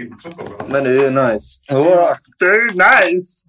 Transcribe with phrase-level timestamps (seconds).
[0.00, 0.66] introt då.
[0.72, 1.60] Men det är ju nice.
[2.38, 3.46] Det är nice!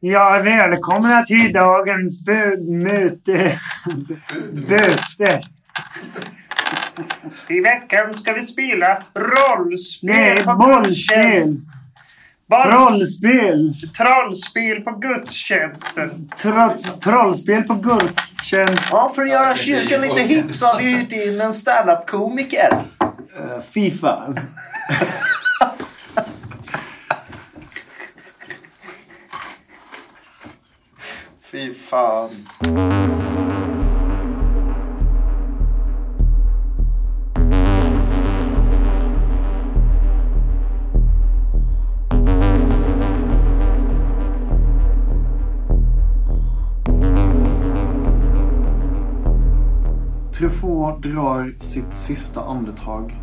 [0.00, 3.58] Ja, välkomna till dagens bu- möte.
[4.68, 5.40] Möte.
[7.48, 11.60] I veckan ska vi spela rollspel Nej, på bollspel.
[12.48, 13.74] Boll- Trollspel!
[13.96, 16.30] Trollspel på gudstjänsten.
[16.36, 18.88] Tro- trollspel på gurktjänst.
[18.90, 22.78] Ja, för att göra kyrkan lite hipp så har vi hyrt in en standup-komiker.
[23.40, 24.40] Uh, fy fan.
[31.50, 32.30] Fy fan.
[50.38, 53.22] Truffaut drar sitt sista andetag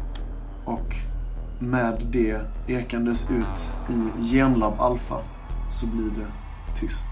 [0.66, 0.96] och
[1.60, 5.24] med det ekandes ut i Genlab Alpha
[5.70, 6.28] så blir det
[6.80, 7.08] tyst.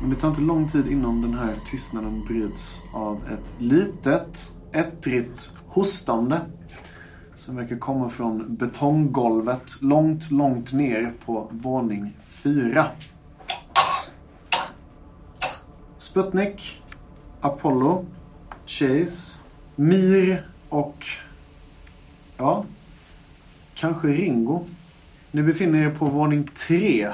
[0.00, 5.56] Men det tar inte lång tid innan den här tystnaden bryts av ett litet, ettrigt
[5.66, 6.40] hostande
[7.34, 12.86] som verkar komma från betonggolvet långt, långt ner på våning fyra.
[15.96, 16.82] Sputnik,
[17.42, 18.04] Apollo,
[18.66, 19.38] Chase,
[19.76, 21.06] Mir och...
[22.36, 22.64] Ja,
[23.74, 24.64] kanske Ringo.
[25.30, 27.12] Ni befinner er på våning tre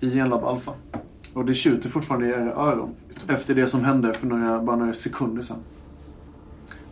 [0.00, 0.72] i Genlab Alpha.
[1.34, 2.94] Och det tjuter fortfarande i era öron.
[3.28, 5.58] Efter det som hände för några, bara några sekunder sedan.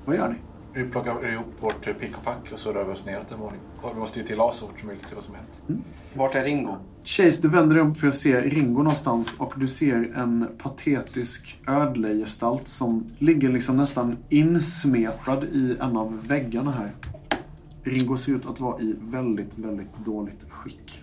[0.05, 0.37] Vad gör ni?
[0.79, 3.61] Vi plockar ihop vårt pick och pack och så rör vi oss neråt en våning.
[3.95, 5.83] Vi måste ju till så fort som möjligt se vad som hänt.
[6.15, 6.77] Vart är Ringo?
[7.05, 11.61] Chase, du vänder dig om för att se Ringo någonstans och du ser en patetisk
[11.67, 16.93] ödlegestalt som ligger liksom nästan insmetad i en av väggarna här.
[17.83, 21.03] Ringo ser ut att vara i väldigt, väldigt dåligt skick.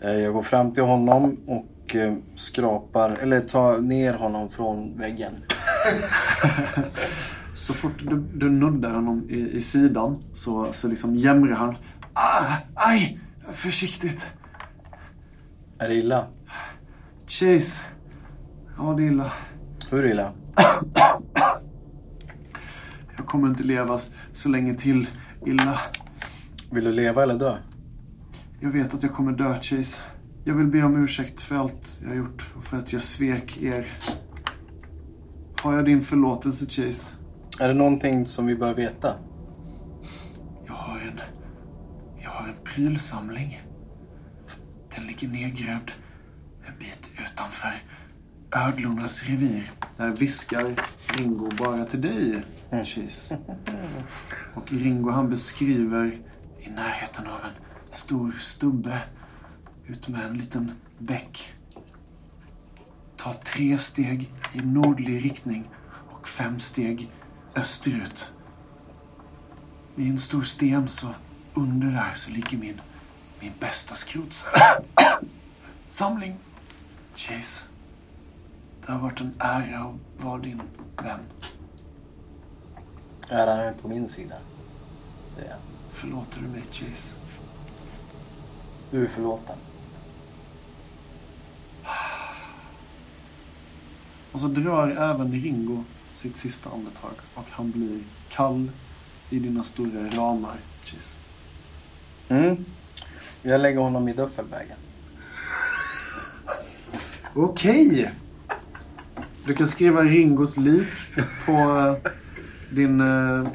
[0.00, 5.32] Eh, Jag går fram till honom och eh, skrapar, eller tar ner honom från väggen.
[7.54, 11.76] Så fort du, du nuddar honom i, i sidan så, så liksom jämrar han.
[12.12, 13.20] Ah, aj!
[13.52, 14.26] Försiktigt.
[15.78, 16.26] Är det illa?
[17.26, 17.80] Chase.
[18.78, 19.32] Ja, det är illa.
[19.90, 20.32] Hur illa?
[23.16, 23.98] Jag kommer inte leva
[24.32, 25.06] så länge till.
[25.46, 25.80] Illa.
[26.70, 27.56] Vill du leva eller dö?
[28.60, 30.00] Jag vet att jag kommer dö, Chase.
[30.44, 33.86] Jag vill be om ursäkt för allt jag gjort och för att jag svek er.
[35.60, 37.12] Har jag din förlåtelse, Chase?
[37.60, 39.16] Är det någonting som vi bör veta?
[40.66, 41.20] Jag har en...
[42.22, 43.62] Jag har en prylsamling.
[44.96, 45.90] Den ligger nedgrävd
[46.66, 47.82] en bit utanför
[48.52, 49.72] ödlornas revir.
[49.96, 53.38] Där viskar Ringo bara till dig, Chase.
[54.54, 56.18] Och Ringo han beskriver
[56.60, 58.98] i närheten av en stor stubbe
[59.86, 61.54] utmed en liten bäck.
[63.16, 65.70] Ta tre steg i nordlig riktning
[66.10, 67.10] och fem steg
[67.56, 68.32] österut.
[69.94, 71.14] Vid en stor sten så
[71.54, 72.80] under där så ligger min,
[73.40, 76.38] min bästa skrotsamling.
[77.14, 77.64] Chase,
[78.86, 79.94] det har varit en ära att
[80.24, 80.62] vara din
[80.96, 81.20] vän.
[83.30, 84.36] Äran är på min sida.
[85.34, 85.58] Säger jag.
[85.88, 87.16] Förlåter du mig, Chase?
[88.90, 89.56] Du är förlåten.
[94.32, 95.84] Och så drar även Ringo
[96.14, 98.70] sitt sista andetag och han blir kall
[99.30, 101.18] i dina stora ramar, Chase.
[102.28, 102.64] Mm.
[103.42, 104.76] Jag lägger honom i duffelbagen.
[107.34, 108.12] Okej!
[109.46, 110.88] Du kan skriva Ringos lik
[111.46, 112.12] på eh,
[112.70, 113.48] din, eh,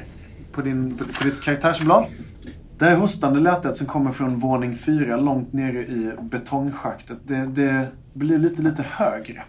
[0.52, 2.06] på din, på, på ditt karaktärsblad.
[2.78, 7.88] Det här hostande lätet som kommer från våning fyra långt nere i betongschaktet, det, det
[8.12, 9.42] blir lite, lite högre.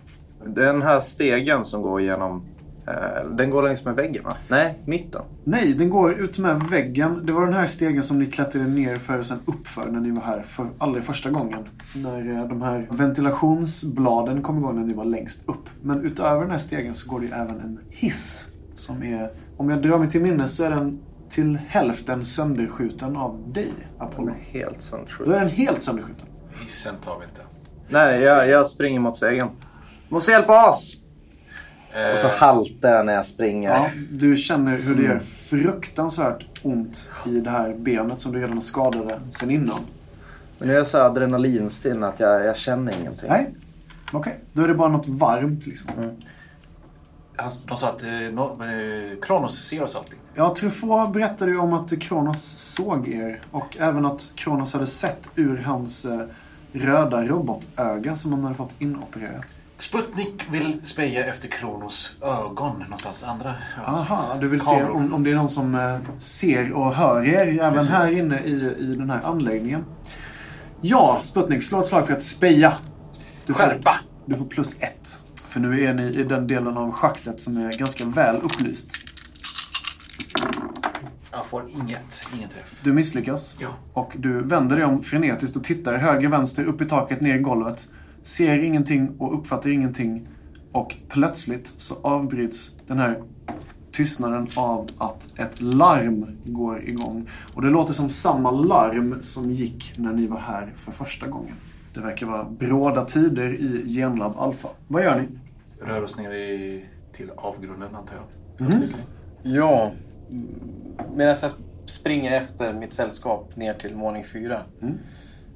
[0.45, 2.45] Den här stegen som går genom...
[2.91, 4.33] Eh, den går längs med väggen va?
[4.47, 5.21] Nej, mitten.
[5.43, 7.25] Nej, den går ut med väggen.
[7.25, 10.11] Det var den här stegen som ni klättrade ner för och sen uppför när ni
[10.11, 11.59] var här för allra första gången.
[11.95, 15.69] När eh, de här ventilationsbladen kom igång när ni var längst upp.
[15.81, 18.45] Men utöver den här stegen så går det ju även en hiss.
[18.73, 20.99] Som är, om jag drar mig till minnes så är den
[21.29, 24.29] till hälften sönderskjuten av dig, Den Apollo.
[24.31, 25.33] är helt Då sönderskjuten.
[25.33, 26.27] är den helt sönderskjuten.
[26.63, 27.41] Hissen tar vi inte.
[27.89, 29.47] Nej, jag, jag springer mot stegen.
[30.09, 31.00] Måste hjälpa oss!
[32.13, 33.69] Och så haltar jag när jag springer.
[33.69, 38.61] Ja, du känner hur det gör fruktansvärt ont i det här benet som du redan
[38.61, 39.79] skadade sen innan.
[40.57, 43.29] Men nu är jag så adrenalinstinn att jag, jag känner ingenting.
[43.29, 43.53] Nej,
[44.11, 44.39] okej.
[44.53, 45.91] Då är det bara något varmt liksom.
[47.35, 50.19] Han, de sa att eh, no, eh, Kronos ser oss alltid.
[50.35, 55.29] Ja, Truffaut berättade ju om att Kronos såg er och även att Kronos hade sett
[55.35, 56.21] ur hans eh,
[56.73, 59.57] röda robotöga som han hade fått inopererat.
[59.81, 63.23] Sputnik vill speja efter Kronos ögon någonstans.
[63.23, 63.55] Andra
[63.85, 67.47] Aha, du vill se om, om det är någon som eh, ser och hör er
[67.47, 67.89] även Precis.
[67.89, 69.85] här inne i, i den här anläggningen.
[70.81, 72.73] Ja, Sputnik, slå ett slag för att speja.
[73.45, 73.95] Du får, Skärpa!
[74.25, 75.21] du får plus ett.
[75.47, 78.91] För nu är ni i den delen av schaktet som är ganska väl upplyst.
[81.31, 82.19] Jag får inget.
[82.35, 82.79] Ingen träff.
[82.83, 83.57] Du misslyckas.
[83.59, 83.67] Ja.
[83.93, 87.39] Och du vänder dig om frenetiskt och tittar höger, vänster, upp i taket, ner i
[87.39, 87.87] golvet.
[88.23, 90.27] Ser ingenting och uppfattar ingenting.
[90.71, 93.23] Och plötsligt så avbryts den här
[93.91, 97.29] tystnaden av att ett larm går igång.
[97.53, 101.55] Och det låter som samma larm som gick när ni var här för första gången.
[101.93, 104.69] Det verkar vara bråda tider i Genlab Alpha.
[104.87, 105.27] Vad gör ni?
[105.87, 108.67] Rör oss ner i, till avgrunden antar jag.
[108.67, 108.81] Mhm.
[109.43, 109.91] Ja,
[111.15, 111.51] medan jag
[111.85, 114.93] springer efter mitt sällskap ner till våning fyra Mm.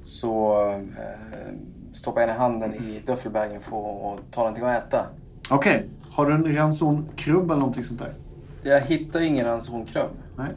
[0.02, 1.54] så eh,
[1.96, 5.06] stoppar jag ner handen i duffelbagen för att ta någonting att äta.
[5.50, 8.14] Okej, har du en ransonkrubb eller någonting sånt där?
[8.62, 10.10] Jag hittar ingen ransonkrubb.
[10.36, 10.52] Nej?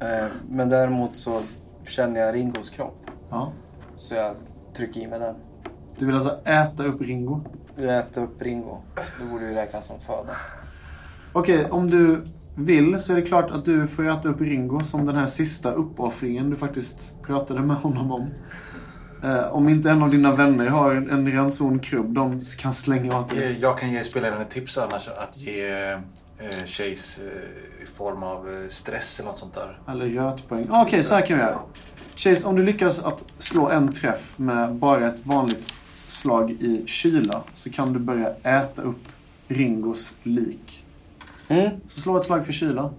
[0.00, 1.40] Eh, men däremot så
[1.84, 3.10] känner jag Ringos kropp.
[3.30, 3.52] Ja.
[3.96, 4.34] Så jag
[4.76, 5.34] trycker i mig den.
[5.98, 7.40] Du vill alltså äta upp Ringo?
[7.76, 8.78] Jag äter upp Ringo.
[9.20, 10.32] Det borde ju räknas som föda.
[11.32, 15.06] Okej, om du vill så är det klart att du får äta upp Ringo som
[15.06, 18.26] den här sista uppoffringen du faktiskt pratade med honom om.
[19.22, 23.28] Eh, om inte en av dina vänner har en, en ransonkrubb de kan slänga åt
[23.28, 23.44] dig.
[23.44, 25.98] Eh, Jag kan ge spelaren ett tips annars att ge eh,
[26.66, 29.78] Chase eh, i form av eh, stress eller något sånt där.
[29.88, 30.66] Eller rötpoäng.
[30.70, 31.58] Ah, Okej, så här kan vi göra.
[32.16, 35.74] Chase, om du lyckas att slå en träff med bara ett vanligt
[36.06, 39.08] slag i kyla så kan du börja äta upp
[39.48, 40.84] Ringos lik.
[41.48, 41.70] Mm.
[41.86, 42.90] Så slå ett slag för kyla.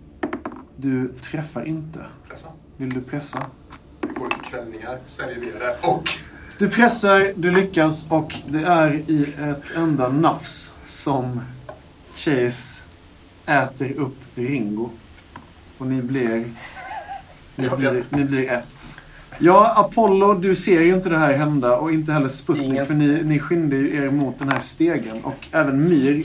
[0.75, 2.00] Du träffar inte.
[2.30, 2.48] Pressa.
[2.78, 3.46] Vill du pressa?
[4.17, 6.09] Får lite kvällningar, säljer ner det och...
[6.57, 11.41] Du pressar, du lyckas och det är i ett enda nafs som
[12.15, 12.83] Chase
[13.45, 14.89] äter upp Ringo.
[15.77, 16.53] Och ni blir...
[17.55, 18.97] Ni blir, ni blir ett.
[19.39, 23.23] Ja, Apollo, du ser ju inte det här hända och inte heller Sputnik för ni,
[23.23, 25.23] ni skyndar ju er mot den här stegen.
[25.23, 26.23] Och även Myr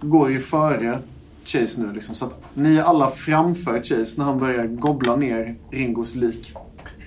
[0.00, 0.98] går ju före
[1.44, 2.14] Chase nu liksom.
[2.14, 6.54] Så att ni är alla framför Chase när han börjar gobbla ner Ringos lik.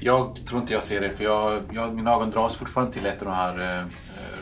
[0.04, 3.22] Jag tror inte jag ser det för jag, jag, mina ögon dras fortfarande till ett
[3.22, 3.86] av de här eh, eh,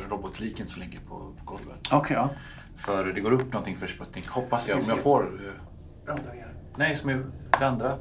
[0.10, 1.80] robotliken som ligger på, på golvet.
[1.92, 2.30] Okej, ja.
[2.78, 4.78] För det går upp någonting för Sputnik, hoppas jag.
[4.78, 5.22] Om jag får...
[5.24, 5.52] Eh,
[6.08, 6.16] Ja,
[6.78, 7.24] nej, som är
[7.60, 7.96] det andra.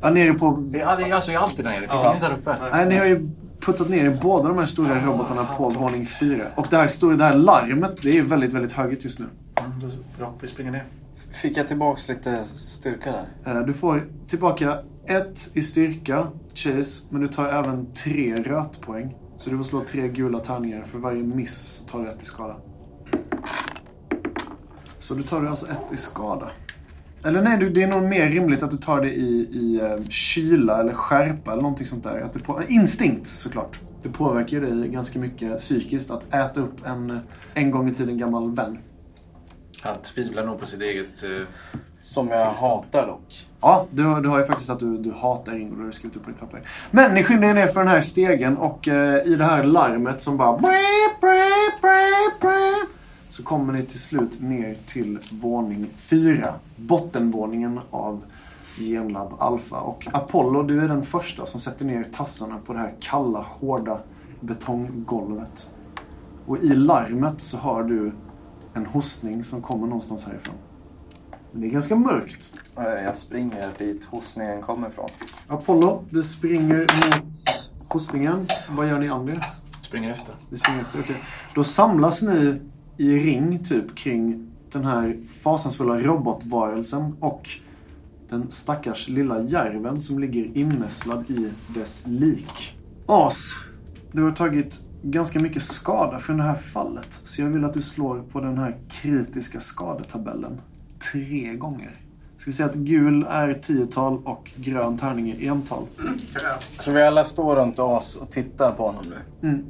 [0.00, 1.80] ja nere på Ja, det är alltså jag är alltid där nere.
[1.80, 2.10] Det finns Ja.
[2.10, 2.56] inget där uppe.
[2.72, 3.28] Nej, ni har ju
[3.60, 6.44] puttat ner båda de här stora robotarna på våning fyra.
[6.56, 9.26] Och det här, stora, det här larmet, det är väldigt, väldigt högt just nu.
[9.60, 9.86] Mm, då,
[10.18, 10.84] bra, vi springer ner.
[11.30, 13.12] Fick jag tillbaks lite styrka
[13.44, 13.54] där?
[13.56, 19.16] Eh, Du får tillbaka ett i styrka, Chase, men du tar även tre rötpoäng.
[19.36, 20.82] Så du får slå tre gula tärningar.
[20.82, 22.56] För varje miss tar du ett i skada.
[24.98, 26.50] Så du tar du alltså ett i skada.
[27.24, 30.80] Eller nej, det är nog mer rimligt att du tar det i, i eh, kyla
[30.80, 32.20] eller skärpa eller någonting sånt där.
[32.20, 33.80] Att du på, eh, instinkt såklart.
[34.02, 37.20] Det påverkar ju dig ganska mycket psykiskt att äta upp en
[37.54, 38.78] en gång i tiden gammal vän.
[39.80, 41.24] Han tvivlar nog på sitt eget...
[41.24, 41.46] Eh,
[42.02, 43.46] som jag hatar dock.
[43.60, 45.92] Ja, du, har- du har ju faktiskt att du, du hatar Ringo, det har du
[45.92, 46.62] skrivit upp på ditt papper.
[46.90, 50.20] Men ni skyndar er ner för den här stegen och eh, i det här larmet
[50.20, 50.56] som bara...
[53.28, 56.54] Så kommer ni till slut ner till våning fyra.
[56.76, 58.24] Bottenvåningen av
[58.78, 59.80] Genlab Alpha.
[59.80, 63.98] Och Apollo, du är den första som sätter ner tassarna på det här kalla, hårda
[64.40, 65.70] betonggolvet.
[66.46, 68.12] Och i larmet så har du
[68.74, 70.54] en hostning som kommer någonstans härifrån.
[71.52, 72.60] Men det är ganska mörkt.
[72.76, 75.08] Eh, Jag springer dit hostningen kommer ifrån.
[75.48, 77.30] Apollo, du springer mot
[77.88, 78.46] hostningen.
[78.70, 79.40] Vad gör ni andra?
[79.82, 80.34] springer efter.
[80.50, 81.22] Ni springer efter, okej.
[81.54, 82.60] Då samlas ni
[82.96, 87.48] i ring typ kring den här fasansfulla robotvarelsen och
[88.28, 92.76] den stackars lilla järven som ligger innästlad i dess lik.
[93.06, 93.54] As,
[94.12, 97.20] du har tagit ganska mycket skada från det här fallet.
[97.24, 100.60] Så jag vill att du slår på den här kritiska skadetabellen
[101.12, 101.90] tre gånger.
[102.38, 105.86] Ska vi säga att gul är tiotal och grön tärning är ental.
[106.42, 106.58] Ja.
[106.78, 109.04] Så vi alla står runt oss och tittar på honom
[109.40, 109.64] nu.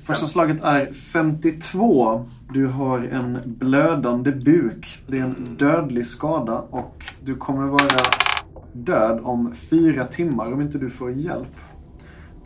[0.00, 2.24] Första slaget är 52.
[2.52, 4.98] Du har en blödande buk.
[5.06, 8.00] Det är en dödlig skada och du kommer vara
[8.72, 11.56] död om fyra timmar om inte du får hjälp.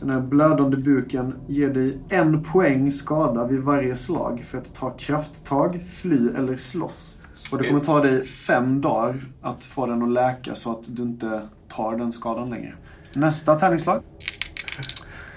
[0.05, 4.91] Den här blödande buken ger dig en poäng skada vid varje slag för att ta
[4.91, 7.17] krafttag, fly eller slåss.
[7.53, 11.03] Och det kommer ta dig fem dagar att få den att läka så att du
[11.03, 12.75] inte tar den skadan längre.
[13.15, 14.03] Nästa tärningsslag.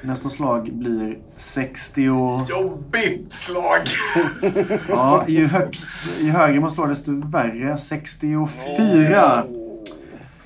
[0.03, 2.01] Nästa slag blir 60.
[2.49, 3.81] Jobbigt slag!
[4.89, 5.79] Ja, ju, högt,
[6.19, 7.77] ju högre man slår desto värre.
[7.77, 9.43] 64.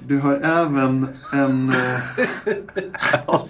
[0.07, 1.69] Du har även en...
[1.69, 1.75] eh,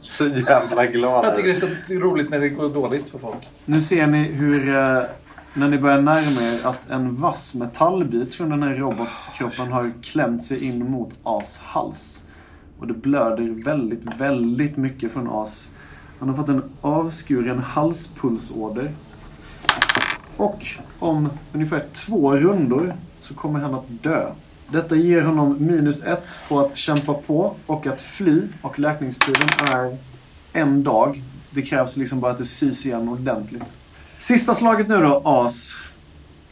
[0.00, 1.24] Så jävla glad.
[1.24, 3.48] Jag tycker det är så roligt när det går dåligt för folk.
[3.64, 5.02] Nu ser ni hur, eh,
[5.54, 10.42] när ni börjar närma er, att en vass metallbit från den här robotkroppen har klämt
[10.42, 12.24] sig in mot As hals.
[12.78, 15.70] Och det blöder väldigt, väldigt mycket från As.
[16.18, 18.92] Han har fått en avskuren halspulsåder.
[20.36, 20.66] Och
[20.98, 24.30] om ungefär två rundor så kommer han att dö.
[24.72, 28.42] Detta ger honom minus ett på att kämpa på och att fly.
[28.62, 29.98] Och läkningstiden är
[30.52, 31.22] en dag.
[31.50, 33.76] Det krävs liksom bara att det sys igen ordentligt.
[34.18, 35.76] Sista slaget nu då, As.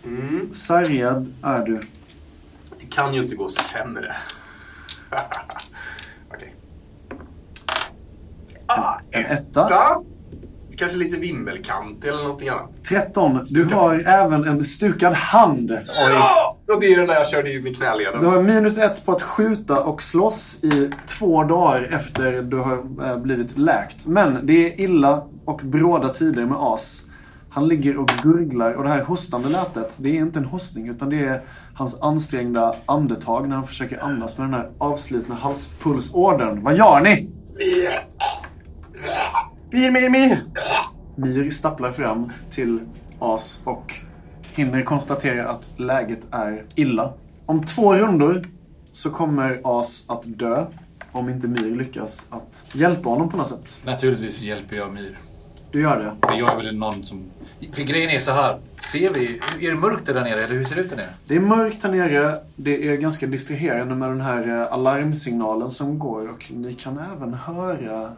[0.04, 0.52] Mm.
[0.52, 1.80] Sargad är du.
[2.80, 4.16] Det kan ju inte gå sämre.
[6.34, 6.54] Okej.
[8.66, 9.66] Ah, En etta.
[9.66, 10.02] etta.
[10.82, 12.84] Kanske lite vimmelkant eller någonting annat.
[12.88, 13.40] 13.
[13.50, 15.78] Du har även en stukad hand.
[16.10, 16.58] Ja!
[16.74, 18.20] Och det är den där jag körde i knäleden.
[18.20, 23.06] Du har minus ett på att skjuta och slåss i två dagar efter du har
[23.06, 24.06] eh, blivit läkt.
[24.06, 27.02] Men det är illa och bråda tider med As.
[27.50, 31.10] Han ligger och gurglar och det här hostande lätet, det är inte en hostning utan
[31.10, 31.42] det är
[31.74, 36.62] hans ansträngda andetag när han försöker andas med den här avslitna halspulsådern.
[36.62, 37.30] Vad gör ni?
[39.74, 40.38] Mir, mir, mir!
[41.16, 42.80] Mir stapplar fram till
[43.18, 43.94] As och
[44.54, 47.12] hinner konstatera att läget är illa.
[47.46, 48.48] Om två rundor
[48.90, 50.66] så kommer As att dö
[51.12, 53.80] om inte Mir lyckas att hjälpa honom på något sätt.
[53.84, 55.18] Naturligtvis hjälper jag Myr.
[55.70, 56.28] Du gör det.
[56.28, 57.22] För jag är väl någon som...
[57.72, 58.58] För grejen är så här.
[58.92, 59.40] Ser vi...
[59.60, 61.14] Är det mörkt där nere eller hur ser det ut där nere?
[61.26, 62.38] Det är mörkt här nere.
[62.56, 67.34] Det är ganska distraherande med den här eh, alarmsignalen som går och ni kan även
[67.34, 68.10] höra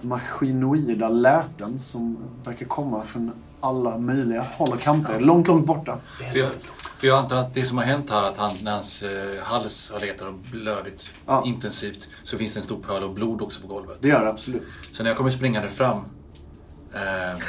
[0.00, 5.20] maskinoida läten som verkar komma från alla möjliga håll och kanter.
[5.20, 5.98] Långt, långt borta.
[6.32, 6.50] För jag,
[6.98, 9.90] för jag antar att det som har hänt här att han, när hans eh, hals
[9.92, 11.42] har letat och blödit Ja.
[11.46, 13.96] intensivt så finns det en stor pöl av blod också på golvet.
[14.00, 14.76] Det gör det absolut.
[14.92, 15.98] Så när jag kommer springande fram
[16.94, 17.40] eh,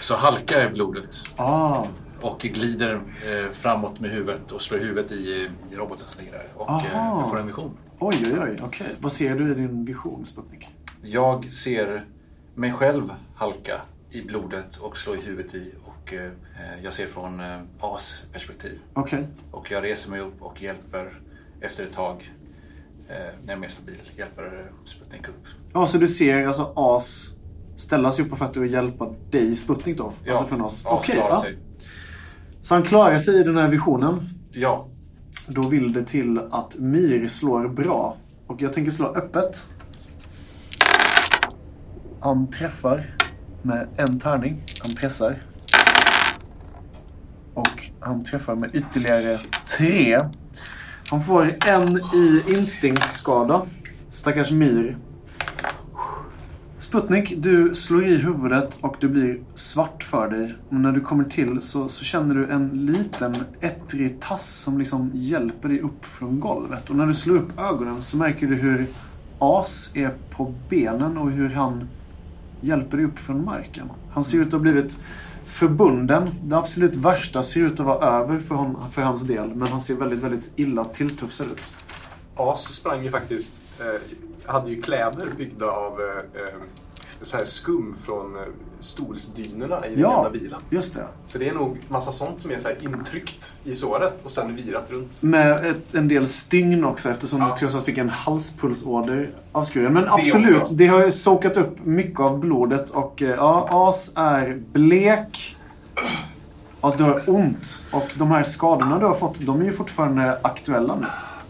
[0.00, 1.84] så halkar jag blodet Ah,
[2.20, 6.46] och glider eh, framåt med huvudet och slår huvudet i, i roboten som ligger där.
[6.54, 7.70] Och eh, jag får en vision.
[7.98, 8.56] oj, oj, oj.
[8.64, 8.86] Okej.
[9.00, 10.68] Vad ser du i din vision, Sputnik?
[11.02, 12.04] Jag ser
[12.54, 16.30] mig själv halka i blodet och slå i huvudet i och eh,
[16.82, 18.78] jag ser från eh, As perspektiv.
[18.92, 19.26] Okej.
[19.50, 21.20] Och jag reser mig upp och hjälper
[21.60, 22.32] efter ett tag,
[23.08, 25.44] eh, när jag är mer stabil, hjälper eh, Sputnik upp.
[25.72, 27.28] Ja, så du ser alltså As
[27.76, 30.12] ställa sig upp på fötter och hjälpa dig, Sputnik då?
[30.28, 30.86] Alltså från oss.
[30.86, 31.42] As Okej, klarar ja.
[31.42, 31.58] sig.
[32.60, 34.28] Så han klarar sig i den här visionen.
[34.52, 34.88] Ja,
[35.46, 38.16] Då vill det till att Mir slår bra.
[38.46, 39.68] Och jag tänker slå öppet.
[42.20, 43.16] Han träffar
[43.62, 44.62] med en tärning.
[44.82, 45.42] Han pressar.
[47.54, 49.38] Och han träffar med ytterligare
[49.78, 50.20] tre.
[51.10, 53.66] Han får en i instinktskada.
[54.08, 54.98] Stackars Mir.
[56.78, 60.54] Sputnik, du slår i huvudet och det blir svart för dig.
[60.68, 65.10] Men när du kommer till så, så känner du en liten ettrig tass som liksom
[65.14, 66.90] hjälper dig upp från golvet.
[66.90, 68.86] Och när du slår upp ögonen så märker du hur
[69.38, 71.88] As är på benen och hur han
[72.60, 73.90] hjälper dig upp från marken.
[74.10, 74.98] Han ser ut att ha blivit
[75.44, 76.30] förbunden.
[76.42, 79.54] Det absolut värsta ser ut att vara över för, hon, för hans del.
[79.54, 81.76] Men han ser väldigt, väldigt illa tilltufsad ut.
[82.36, 86.54] As sprang ju faktiskt, eh, hade ju kläder byggda av eh, eh,
[87.22, 88.42] så här skum från eh,
[88.80, 90.10] stolsdynorna i den Ja.
[90.14, 90.60] gamla bilen.
[90.70, 91.06] Just det.
[91.26, 94.90] Så det är nog massa sånt som är så intryckt i såret och sen virat
[94.90, 95.22] runt.
[95.22, 97.46] Med ett, en del stygn också eftersom Ja.
[97.48, 99.92] du trots allt fick en halspulsåder avskuren.
[99.94, 100.74] Men absolut, också.
[100.74, 105.56] det har ju sokat upp mycket av blodet och eh, ja, As är blek.
[106.80, 107.82] As, du har ont.
[107.92, 111.06] Och de här skadorna du har fått, de är ju fortfarande aktuella nu.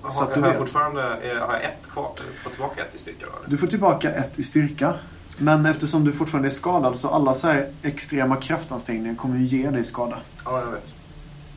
[0.08, 0.58] Så Har, du har jag vet.
[0.58, 2.10] fortfarande har jag ett kvar?
[2.44, 3.32] Fått tillbaka ett i styrka då?
[3.50, 4.94] Du får tillbaka ett i styrka.
[5.38, 9.70] Men eftersom du fortfarande är skadad så alla så här extrema kraftansträngningar kommer ju ge
[9.70, 10.16] dig skada.
[10.44, 10.94] Ja, jag vet.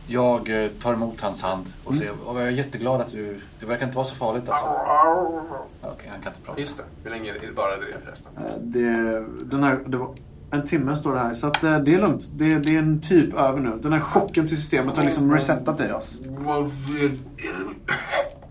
[0.08, 2.00] jag eh, tar emot hans hand och Mm.
[2.00, 3.40] säger och jag är jätteglad att du...
[3.60, 4.66] Det verkar inte vara så farligt alltså.
[5.82, 6.60] Okej, han kan inte prata.
[6.62, 6.84] Just det.
[7.04, 8.32] Hur länge varade det förresten?
[8.38, 10.16] Eh, Det, den här, det var
[10.52, 11.34] en timme står det här.
[11.34, 12.30] Så att, eh, det är lugnt.
[12.34, 13.80] Det, det är en typ över nu.
[13.82, 15.92] Den här chocken till systemet har liksom resetat dig.
[15.92, 16.24] Alltså.
[16.24, 16.30] Är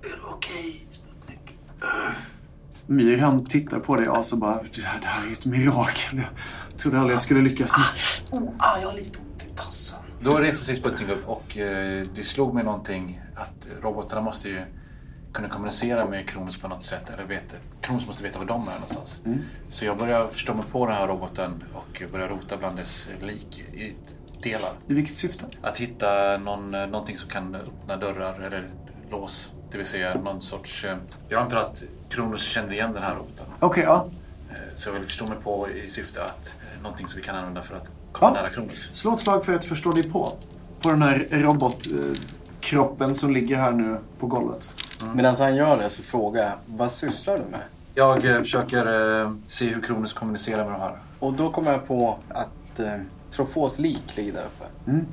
[0.02, 1.58] det okej, Sputnik?
[2.90, 6.22] Myr han tittar på dig och bara det här, det här är ett mirakel.
[6.70, 8.40] Jag trodde aldrig jag skulle lyckas med.
[8.40, 10.00] Oh, ah, jag har lite ont i tassen.
[10.20, 14.62] Då reser sig Sputnik upp och eh, det slog mig någonting att robotarna måste ju
[15.32, 17.10] kunna kommunicera med Kronos på något sätt.
[17.10, 19.20] Eller vet, Kronos måste veta var de är någonstans.
[19.68, 23.58] Så jag börjar förstå mig på den här roboten och börjar rota bland dess lik
[23.74, 23.94] i
[24.42, 24.72] delar.
[24.86, 25.46] I vilket syfte?
[25.62, 28.70] Att hitta någon, eh, någonting som kan öppna dörrar eller
[29.10, 29.50] lås.
[29.70, 30.84] Det vill säga någon sorts...
[30.84, 30.96] eh,
[31.28, 33.46] Jag antar att Kronos känner igen den här roboten.
[33.60, 34.06] Okej, ja.
[34.50, 37.36] Eh, Så jag vill förstå mig på i syfte att eh, någonting som vi kan
[37.36, 38.40] använda för att komma Ja.
[38.42, 38.88] nära Kronos.
[38.92, 40.32] Slå ett slag för att förstå dig på.
[40.80, 44.70] På den här robotkroppen som ligger här nu på golvet.
[45.14, 47.60] Medan han gör det så frågar jag, vad sysslar du med?
[47.94, 50.98] Jag eh, försöker eh, se hur Kronos kommunicerar med de här.
[51.18, 52.92] Och då kommer jag på att eh,
[53.30, 54.90] Trofos lik ligger där uppe.
[54.90, 55.06] Mm.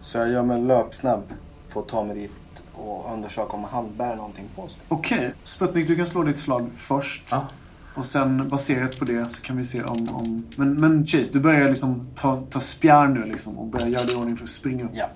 [0.00, 1.22] Så jag gör mig löpsnabb
[1.68, 2.30] för att ta mig dit
[2.76, 4.80] och undersöka om han bär någonting på sig.
[4.88, 7.22] Okej, Sputnik du kan slå ditt slag först.
[7.30, 7.46] Ja.
[7.94, 10.08] Och sen baserat på det så kan vi se om...
[10.14, 10.46] om...
[10.56, 14.14] Men, men Chase, du börjar liksom ta, ta spjärn nu liksom och börjar göra dig
[14.14, 14.90] i ordning för att springa upp.
[14.94, 15.06] Ja.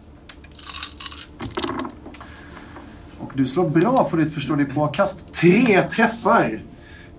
[3.19, 5.33] Och du slår bra på ditt förstå dig på-kast.
[5.33, 6.62] Tre träffar!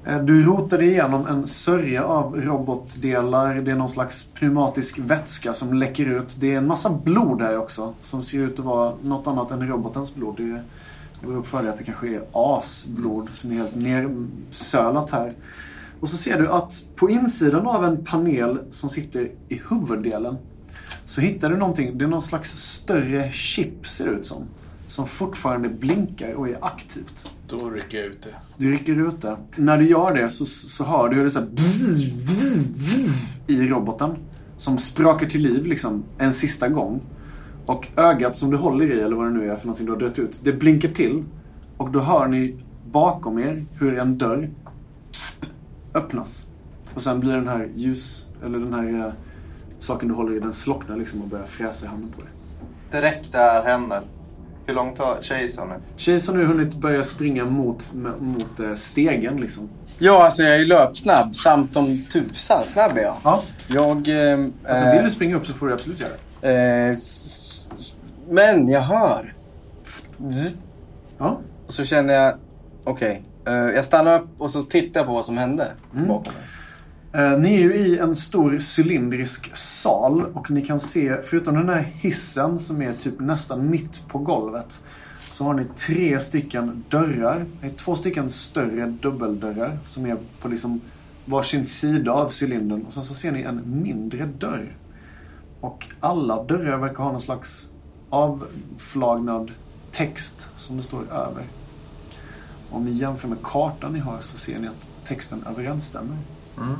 [0.06, 3.56] Eh, du rotar dig igenom en sörja av robotdelar.
[3.56, 6.38] Det är någon slags pneumatisk vätska som läcker ut.
[6.40, 7.94] Det är en massa blod här också.
[8.00, 10.38] Som ser ut att vara något annat än robotens blod.
[10.38, 10.64] Det
[11.28, 15.34] går upp för dig att det kanske är asblod som är helt nersölat här.
[16.00, 20.38] Och så ser du att på insidan av en panel som sitter i huvuddelen
[21.06, 21.98] så hittar du någonting.
[21.98, 24.44] Det är någon slags större chip ser det ut som.
[24.92, 27.32] Som fortfarande blinkar och är aktivt.
[27.48, 28.36] Då rycker jag ut det.
[28.58, 29.38] Du rycker ut det.
[29.56, 33.38] När du gör det så, så hör du hur det så här bzz, bzz, bzz
[33.48, 34.16] i roboten.
[34.58, 37.02] Som sprakar till liv liksom en sista gång.
[37.66, 40.00] Och ögat som du håller i, eller vad det nu är för någonting du har
[40.00, 41.24] dött ut, det blinkar till.
[41.78, 42.56] Och då hör ni
[42.92, 44.50] bakom er hur en dörr
[45.12, 45.50] psst,
[45.94, 46.46] öppnas.
[46.96, 49.14] Och sen blir den här ljus, eller den här eh,
[49.80, 52.32] saken du håller i, den slocknar liksom och börjar fräsa i handen på dig.
[52.92, 54.02] Direkt där händer.
[54.66, 55.76] Hur långt har Chase nu?
[55.98, 59.70] Chase har nu hunnit börja springa mot, mot eh, stegen liksom.
[60.00, 63.16] Ja, alltså jag är snabb samt om tusan snabb är jag.
[63.24, 63.44] Ja.
[63.68, 64.08] Jag...
[64.32, 66.90] Eh, Alltså eh, vill du springa upp så får du absolut göra det.
[66.92, 66.98] eh,
[68.30, 69.34] men jag hör.
[71.18, 71.40] Ja.
[71.68, 72.34] Och så känner jag,
[72.84, 73.24] okej.
[73.48, 76.08] eh, jag stannar upp och så tittar jag på vad som hände Mm.
[76.08, 76.44] bakom mig.
[77.14, 81.70] Eh, ni är ju i en stor cylindrisk sal och ni kan se, förutom den
[81.70, 84.82] här hissen som är typ nästan mitt på golvet,
[85.30, 87.46] så har ni tre stycken dörrar.
[87.62, 90.82] Det är två stycken större dubbeldörrar som är på liksom
[91.26, 92.82] varsin sida av cylindern.
[92.82, 94.78] Och sen så ser ni en mindre dörr.
[95.62, 97.70] Och alla dörrar verkar ha någon slags
[98.10, 99.52] avflagnad
[99.92, 101.44] text som det står över.
[102.70, 106.18] Om ni jämför med kartan ni har så ser ni att texten överensstämmer.
[106.58, 106.76] Mm.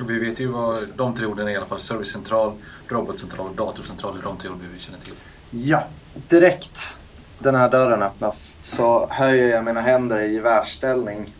[0.00, 1.80] Vi vet ju vad de tre orden är i alla fall.
[1.80, 2.52] Servicecentral,
[2.88, 5.14] robotcentral och datorcentral är de tre ord vi känner till.
[5.50, 5.82] Ja.
[6.28, 7.00] Direkt
[7.38, 11.34] den här dörren öppnas så höjer jag mina händer i gevärsställning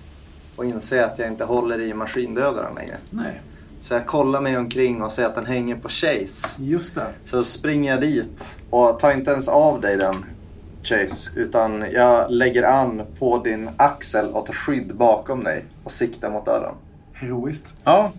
[0.57, 2.97] och inser att jag inte håller i maskindödaren längre.
[3.11, 3.41] Nej,
[3.81, 6.63] Så jag kollar mig omkring och ser att den hänger på Chase.
[6.63, 7.07] just det.
[7.25, 10.25] Så springer jag dit och tar inte ens av dig den
[10.83, 11.31] Chase.
[11.37, 16.45] Utan jag lägger an på din axel och tar skydd bakom dig och siktar mot
[16.47, 16.75] dörren.
[17.13, 17.73] Heroiskt.
[17.85, 18.13] Ja.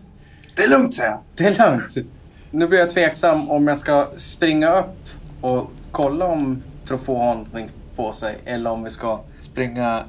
[0.55, 1.19] Det är lugnt säger jag.
[1.35, 2.09] Det är lugnt.
[2.51, 5.09] Nu blir jag tveksam om jag ska springa upp
[5.41, 8.37] och kolla om Trofå har någonting på sig.
[8.45, 10.03] Eller om vi ska springa...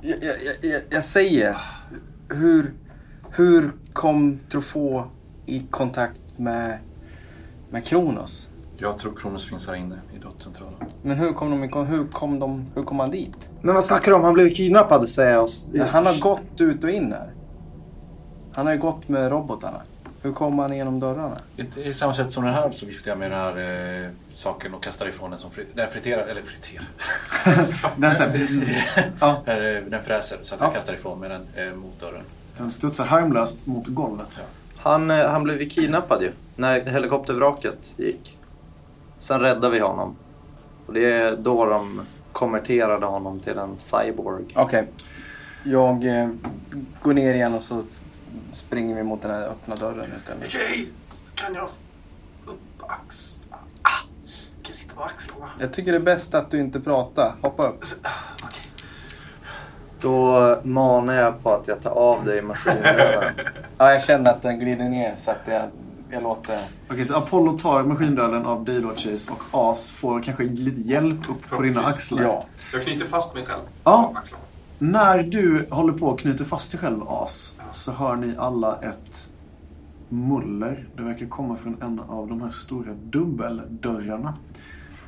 [0.00, 0.36] Jag, jag,
[0.72, 1.56] jag, jag säger.
[2.28, 2.74] Hur,
[3.30, 5.04] hur kom Trofå
[5.46, 6.78] i kontakt med,
[7.70, 8.50] med Kronos?
[8.76, 10.74] Jag tror Kronos finns här inne i datorcentralen.
[11.02, 13.48] Men hur kom, de, hur kom, de, hur kom han dit?
[13.62, 14.24] Men vad snackar du om?
[14.24, 15.48] Han blev kidnappad säger jag.
[15.72, 17.33] Ja, Han har gått ut och in här.
[18.54, 19.80] Han har ju gått med robotarna.
[20.22, 21.36] Hur kom han igenom dörrarna?
[21.56, 24.74] I, I samma sätt som den här så viftar jag med den här eh, saken
[24.74, 26.88] och kastar ifrån den som fri, den friterar, eller friterar.
[27.96, 28.24] Den, så
[28.94, 30.74] här, ja, Eh, Den fräser så att jag Ja.
[30.74, 32.22] kastar ifrån mig den eh, mot dörren.
[32.56, 34.40] den studsar harmlöst mot golvet.
[34.76, 36.32] Han, eh, han blev ju kidnappad ju.
[36.56, 38.38] När helikoptervraket gick.
[39.18, 40.16] Sen räddade vi honom.
[40.86, 42.00] Och det är då de
[42.32, 44.44] konverterade honom till en cyborg.
[44.56, 44.86] Okej.
[45.62, 46.28] Jag eh,
[47.02, 47.82] går ner igen och så
[48.52, 50.48] springer vi mot den här öppna dörren istället.
[50.48, 50.88] Tjej,
[51.34, 51.68] kan jag
[52.46, 53.34] upp ax...
[53.82, 53.88] Ah,
[54.62, 55.50] kan jag sitta på axlarna?
[55.60, 57.34] Jag tycker det är bäst att du inte pratar.
[57.42, 57.84] Hoppa upp.
[60.00, 63.34] Då manar jag på att jag tar av dig maskindödaren.
[63.78, 65.62] Ja, jag känner att den glider ner så att jag,
[66.10, 66.58] jag låter...
[66.90, 71.30] Okej, så Apollo tar maskindöden av dig då, Chase, och As får kanske lite hjälp
[71.30, 72.22] upp på dina axlar.
[72.22, 72.44] Ja.
[72.72, 74.10] Jag knyter fast mig själv Ja.
[74.12, 74.44] på axlarna.
[74.78, 79.30] När du håller på att knyta fast dig själv, As, så hör ni alla ett
[80.08, 80.88] muller.
[80.96, 84.38] Det verkar komma från en av de här stora dubbeldörrarna.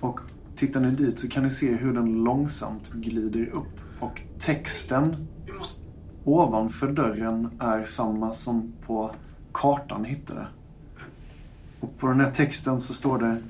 [0.01, 0.21] Och
[0.55, 3.81] tittar ni dit så kan ni se hur den långsamt glider upp.
[4.01, 5.27] Och texten
[6.25, 9.11] ovanför dörren är samma som på
[9.53, 10.47] kartan ni hittade.
[11.81, 13.41] Och på den här texten så står det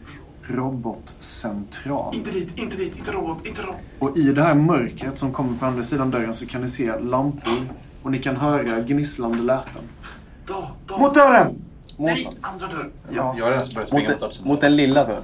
[0.42, 2.14] Robotcentral.
[2.14, 3.76] Inte dit, inte dit, inte robot, inte robot.
[3.98, 6.98] Och i det här mörkret som kommer på andra sidan dörren så kan ni se
[6.98, 7.68] lampor
[8.07, 9.83] och ni kan höra gnisslande läten.
[10.47, 10.99] Da, da.
[10.99, 11.47] Mot dörren!
[11.47, 11.57] Mot,
[11.99, 12.90] Nej, andra dörr.
[13.11, 13.35] Ja.
[13.38, 15.23] Jag har redan börjat springa mot, mot den, mot den lilla dörren.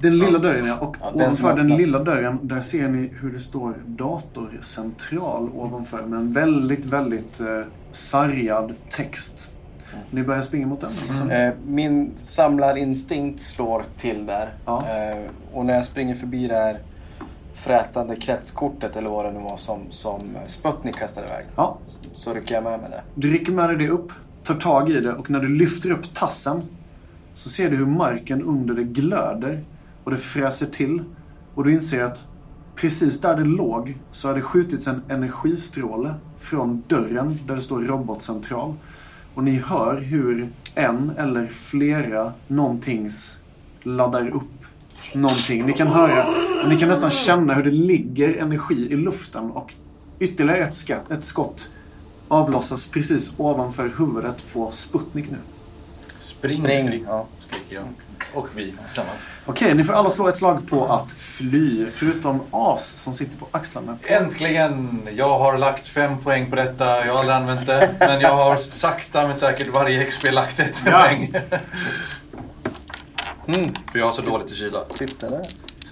[0.00, 0.78] Den lilla dörren ja.
[0.78, 1.78] Och Ja, den ovanför den öppnas.
[1.78, 7.46] lilla dörren där ser ni hur det står datorcentral ovanför med en väldigt, väldigt eh,
[7.92, 9.50] sargad text.
[10.10, 11.30] Ni börjar springa mot den.
[11.30, 14.54] Eh, min samlarinstinkt slår till där.
[14.64, 14.82] Ja.
[14.88, 16.78] Eh, och när jag springer förbi det här
[17.54, 21.46] frätande kretskortet eller vad det nu var som, som Sputnik kastade iväg.
[21.56, 21.78] Ja,
[22.12, 23.02] Så rycker jag med mig det.
[23.14, 24.12] du rycker med dig det upp,
[24.42, 26.62] tar tag i det och när du lyfter upp tassen
[27.34, 29.64] så ser du hur marken under det glöder
[30.04, 31.04] och det fräser till.
[31.54, 32.26] Och du inser att
[32.76, 37.80] precis där det låg så har det skjutits en energistråle från dörren där det står
[37.82, 38.74] robotcentral.
[39.34, 43.38] Och ni hör hur en eller flera någontings
[43.82, 44.44] laddar upp
[45.14, 45.66] någonting.
[45.66, 46.24] Ni kan höra,
[46.62, 49.74] och ni kan nästan känna hur det ligger energi i luften och
[50.18, 51.70] ytterligare ett, ska, ett skott
[52.28, 55.38] avlossas precis ovanför huvudet på Sputnik nu.
[56.18, 56.86] Spring, Spring.
[56.86, 57.26] skrik, Ja.
[57.50, 57.84] skriker jag.
[58.34, 59.18] Och vi tillsammans.
[59.46, 63.46] Okej, ni får alla slå ett slag på att fly, förutom As som sitter på
[63.50, 63.96] axlarna.
[64.06, 65.08] Äntligen!
[65.12, 67.06] Jag har lagt fem poäng på detta.
[67.06, 67.90] Jag har aldrig använt det.
[68.00, 71.02] Men jag har sakta men säkert varje XP lagt ett Ja.
[71.02, 71.32] poäng.
[73.46, 74.78] Mm, För jag har så dåligt i kyla.
[74.98, 75.42] titta där.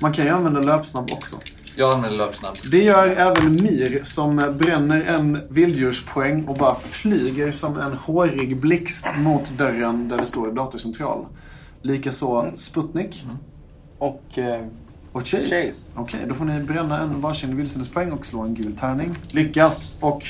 [0.00, 1.36] Man kan ju använda löpsnabb också.
[1.76, 2.54] Jag använder löpsnabb.
[2.70, 9.06] Det gör även Mir som bränner en vilddjurspoäng och bara flyger som en hårig blixt
[9.18, 11.26] mot dörren där det står datorcentral.
[11.82, 13.24] Likaså Sputnik
[13.98, 14.66] Och eh,
[15.12, 15.46] och Chase.
[15.66, 15.92] Chase.
[15.96, 19.16] Okej, då får ni bränna en varsin vilsenhetspoäng och slå en gul tärning.
[19.30, 19.98] Lyckas!
[20.00, 20.24] Och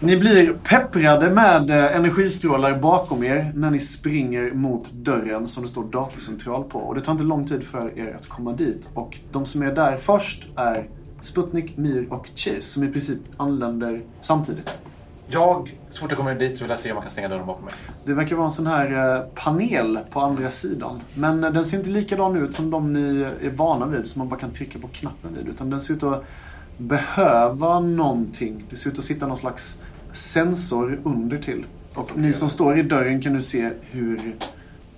[0.00, 5.68] ni blir pepprade med eh, energistrålar bakom er när ni springer mot dörren som det
[5.68, 6.78] står datorcentral på.
[6.78, 8.88] Och det tar inte lång tid för er att komma dit.
[8.94, 10.88] Och de som är där först är
[11.20, 14.78] Sputnik, Mir och Chase som i princip anländer samtidigt.
[15.26, 17.46] Jag, så fort jag kommer dit så vill jag se om man kan stänga dörren
[17.46, 17.74] bakom mig.
[18.04, 21.00] Det verkar vara en sån här eh, panel på andra sidan.
[21.14, 24.28] Men eh, den ser inte likadan ut som de ni är vana vid, som man
[24.28, 25.48] bara kan trycka på knappen vid.
[25.48, 26.24] Utan den ser ut att
[26.78, 28.64] behöva någonting.
[28.70, 29.80] Det ser ut att sitta någon slags
[30.12, 31.66] sensor under till.
[31.94, 34.36] Och ni som står i dörren kan nu se hur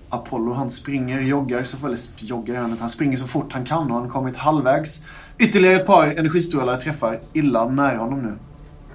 [0.08, 4.00] Apollo, han springer, joggar, så, eller joggar han han springer så fort han kan och
[4.00, 5.04] han kommit halvvägs.
[5.38, 8.32] Ytterligare ett par energistrålar träffar illa nära honom nu.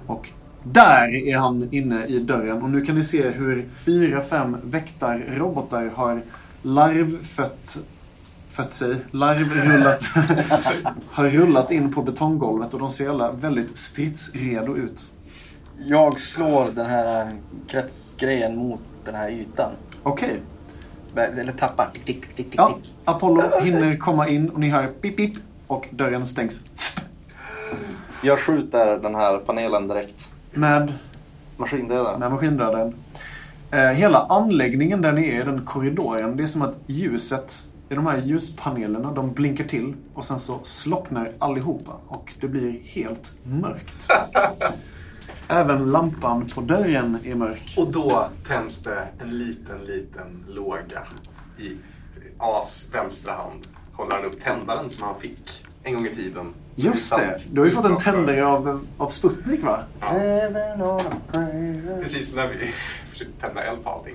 [0.06, 0.30] Och
[0.64, 5.90] där är han inne i dörren och nu kan ni se hur fyra, fem väktarrobotar
[5.94, 6.22] har
[6.62, 7.78] larvfött
[8.52, 10.02] fött sig, larvrullat,
[11.10, 15.10] har rullat in på betonggolvet och de ser alla väldigt stridsredo ut.
[15.78, 17.32] jag slår den här eh,
[17.68, 19.70] kretsgrejen mot den här ytan.
[20.02, 20.42] Okej,
[21.16, 21.90] Eller tappar.
[21.92, 22.94] Tick, tick, tick, tick, ja, tick.
[23.04, 25.32] Apollo hinner komma in och ni hör pip pip
[25.66, 26.60] och dörren stängs.
[28.22, 30.30] Jag skjuter den här panelen direkt.
[30.50, 30.92] Med
[31.56, 32.20] Maskindödaren.
[32.20, 32.94] med maskindöden.
[33.70, 37.94] Eh, hela anläggningen där ni är i den korridoren, det är som att ljuset i
[37.94, 43.36] de här ljuspanelerna, de blinkar till och sen så slocknar allihopa och det blir helt
[43.44, 44.08] mörkt.
[45.48, 47.74] Även lampan på dörren är mörk.
[47.76, 51.02] Och då tänds det en liten, liten låga
[51.58, 51.76] i
[52.38, 53.66] As vänstra hand.
[53.92, 56.54] Håller han upp tändaren som han fick en gång i tiden.
[56.74, 59.84] Just det, du har ju fått en tändare av, av Sputnik va?
[62.00, 62.70] Precis när vi
[63.10, 64.14] försökte tända eld på allting.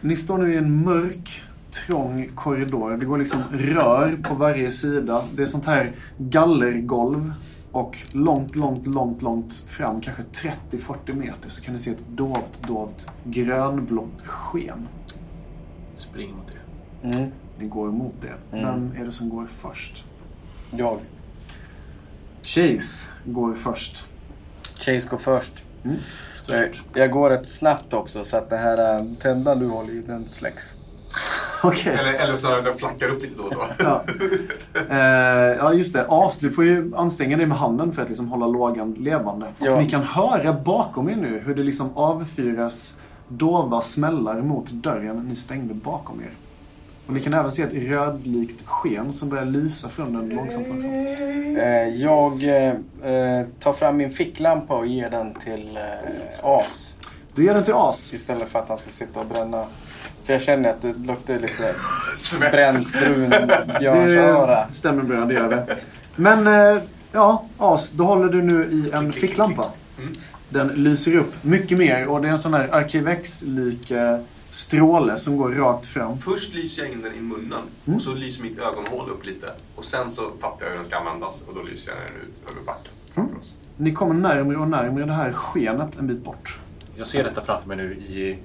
[0.00, 1.42] Ni står nu i en mörk,
[1.86, 2.96] trång korridor.
[2.96, 5.24] Det går liksom rör på varje sida.
[5.32, 7.32] Det är sånt här gallergolv.
[7.72, 10.22] Och långt, långt, långt, långt fram, kanske
[10.70, 14.88] 30-40 meter, så kan ni se ett dovt, dovt grönblått sken.
[15.94, 16.52] Spring mot
[17.02, 17.18] det.
[17.18, 17.30] Mm.
[17.58, 18.56] Ni går emot det.
[18.58, 18.64] Mm.
[18.64, 20.04] Vem är det som går först?
[20.70, 20.98] Jag.
[22.42, 24.06] Chase går först.
[24.78, 25.64] Chase går först.
[25.84, 25.96] Mm.
[26.48, 26.60] Eh,
[26.94, 30.28] Jag går rätt snabbt också så att den här eh, tändan du håller i, den
[30.28, 30.74] släcks.
[31.64, 31.92] Okej.
[32.00, 33.66] Eller, eller snarare den flackar upp lite då och då.
[33.78, 34.02] Ja.
[34.90, 34.98] Eh,
[35.58, 36.06] ja, just det.
[36.08, 39.46] As, du får ju anstränga dig med handen för att liksom hålla lågan levande.
[39.46, 39.78] Och Ja.
[39.80, 42.98] ni kan höra bakom er nu hur det liksom avfyras
[43.28, 46.30] dova smällar mot dörren ni stängde bakom er.
[47.06, 50.94] Och ni kan även se ett rödlikt sken som börjar lysa från den långsamt, långsamt.
[51.58, 52.72] Eh, jag eh,
[53.12, 56.96] eh, tar fram min ficklampa och ger den till eh, As.
[57.34, 58.14] Du ger den till As.
[58.14, 59.64] Istället för att han ska sitta och bränna.
[60.24, 61.74] För jag känner att det luktar lite
[62.50, 63.30] bränt brun
[63.80, 64.64] björnsöra.
[64.64, 65.76] Det stämmer bra, det gör det.
[66.16, 66.82] Men, eh,
[67.12, 69.64] ja, As, då håller du nu i en ficklampa.
[70.48, 75.36] Den lyser upp mycket mer och det är en sån här Arkivex-lik eh, stråle som
[75.36, 76.18] går rakt fram.
[76.20, 77.96] Först lyser jag in den i munnen Mm.
[77.96, 79.46] och så lyser mitt ögonhål upp lite.
[79.76, 82.50] Och sen så fattar jag hur den ska användas och då lyser jag den ut
[82.52, 83.54] över backen oss.
[83.76, 86.58] Ni kommer närmare och närmare det här skenet en bit bort.
[86.96, 88.38] Jag ser detta framför mig nu i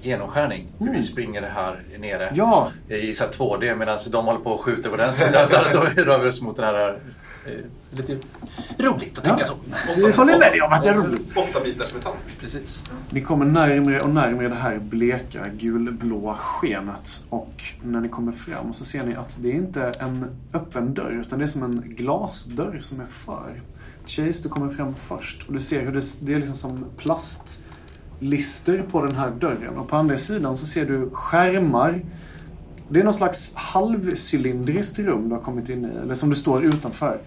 [0.00, 0.68] genomskärning.
[0.78, 4.60] Hur vi springer här nere Ja, i så här 2D medan de håller på och
[4.60, 5.48] skjuter på den sidan.
[5.48, 6.98] Så, så rör vi oss mot den här...
[7.46, 7.52] Eh,
[7.90, 8.16] lite
[8.78, 9.54] roligt att tänka Ja.
[9.94, 10.00] så.
[10.00, 11.36] jag håller med dig om att det är roligt.
[11.36, 12.16] Åtta bitars mutant.
[12.40, 12.84] Precis.
[13.10, 17.22] Ni kommer närmare och närmare det här bleka gulblåa skenet.
[17.28, 21.20] Och när ni kommer fram så ser ni att det är inte en öppen dörr
[21.26, 23.62] utan det är som en glasdörr som är för.
[24.06, 26.84] Chase, du kommer fram först och du ser hur det, det är liksom som
[28.20, 29.78] lister på den här dörren.
[29.78, 32.02] Och på andra sidan så ser du skärmar.
[32.88, 36.64] Det är någon slags halvcylindriskt rum du har kommit in i, eller som du står
[36.64, 37.20] utanför.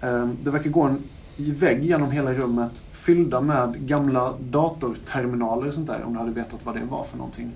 [0.00, 1.02] Ehm, det verkar gå en
[1.36, 6.66] vägg genom hela rummet fyllda med gamla datorterminaler och sånt där, om du hade vetat
[6.66, 7.52] vad det var för någonting.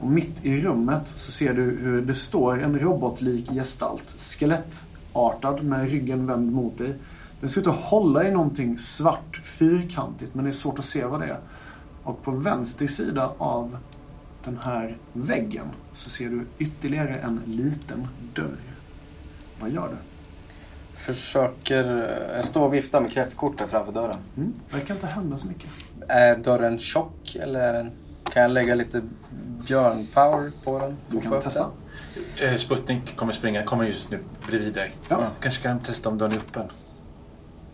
[0.00, 5.90] Och mitt i rummet så ser du hur det står en robotlik gestalt, skelettartad med
[5.90, 6.94] ryggen vänd mot dig.
[7.40, 11.04] Den ser ut att hålla i någonting svart, fyrkantigt, men det är svårt att se
[11.04, 11.38] vad det är.
[12.08, 13.78] Och på vänster sida av
[14.44, 18.56] den här väggen så ser du ytterligare en liten dörr.
[19.60, 19.96] Vad gör du?
[20.98, 21.84] Försöker...
[22.30, 24.16] eh, Jag står och viftar med kretskorten framför dörren.
[24.36, 24.52] Mm.
[24.70, 25.70] Verkar inte hända så mycket.
[26.08, 27.90] Är dörren tjock eller är den...
[28.32, 29.02] Kan jag lägga lite
[29.66, 30.96] björnpower på den?
[31.08, 31.70] Du kan testa.
[32.42, 34.92] Eh, Sputnik kommer springa, kommer just nu bredvid dig.
[35.08, 35.20] Ja.
[35.40, 36.70] Kanske kan testa om dörren är öppen.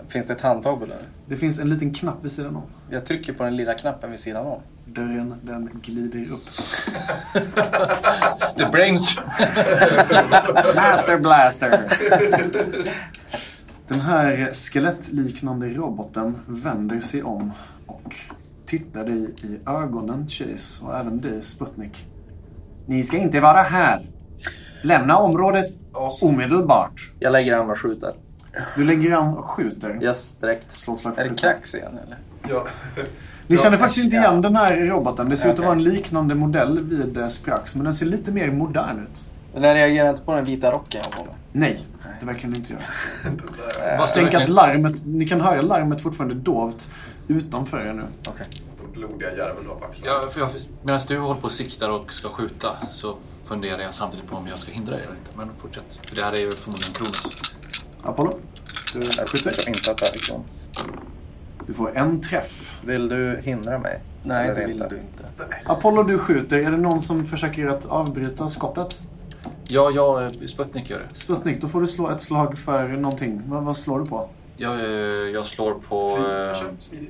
[0.08, 1.02] Finns det ett handtag på dörren?
[1.26, 2.62] Det finns en liten knapp vid sidan om.
[2.90, 4.60] Jag trycker på den lilla knappen vid sidan om.
[4.86, 6.44] Dörren den glider upp.
[8.56, 9.16] The brains...
[10.74, 11.80] Master Blaster!
[13.88, 17.52] Den här skelettliknande roboten vänder sig om
[17.86, 18.16] och
[18.64, 22.06] tittar dig i ögonen, Chase, och även dig, Sputnik.
[22.86, 24.06] Ni ska inte vara här.
[24.82, 25.66] Lämna området
[26.22, 27.10] omedelbart.
[27.18, 28.12] Jag lägger an och skjuter.
[28.76, 29.98] Du lägger an och skjuter.
[30.02, 30.72] Yes, direkt.
[30.72, 32.18] Slå slag för Är det krax igen eller?
[32.48, 32.66] Ja.
[33.46, 35.28] Ni känner faktiskt inte igen den här roboten.
[35.28, 38.32] Det ser ut att vara en liknande modell vid eh, Sprax, men den ser lite
[38.32, 39.24] mer modern ut.
[39.54, 41.34] Men jag reagerar inte på den vita rocken jag har på mig.
[41.52, 41.86] Nej,
[42.20, 42.82] det verkar ni inte göra.
[43.98, 46.88] Vad står Tänk att larmet, ni kan höra larmet fortfarande dovt
[47.28, 48.02] utanför er nu.
[48.28, 48.46] Okej.
[48.92, 50.18] Blodiga järven du har på axlarna.
[50.22, 50.48] Ja, för jag,
[50.82, 54.46] medan du håller på och siktar och ska skjuta så funderar jag samtidigt på om
[54.46, 55.30] jag ska hindra dig eller inte.
[55.36, 56.00] Men fortsätt.
[56.06, 57.56] För det här är ju förmodligen Kronos.
[58.04, 58.38] Apollo,
[58.94, 59.68] du skjuter.
[59.68, 60.44] inte att det är liksom.
[61.66, 62.74] Du får en träff.
[62.84, 64.00] Vill du hindra mig?
[64.22, 64.88] Nej, Eller det vill inte?
[64.88, 65.24] du inte.
[65.66, 66.56] Apollo, du skjuter.
[66.58, 69.02] Är det någon som försöker att avbryta skottet?
[69.68, 71.14] Ja, jag, Sputnik gör det.
[71.14, 73.42] Sputnik, då får du slå ett slag för någonting.
[73.46, 74.28] Vad, vad slår du på?
[74.56, 74.86] Jag, eh,
[75.34, 76.16] jag slår på...
[76.90, 77.04] Fly, eh.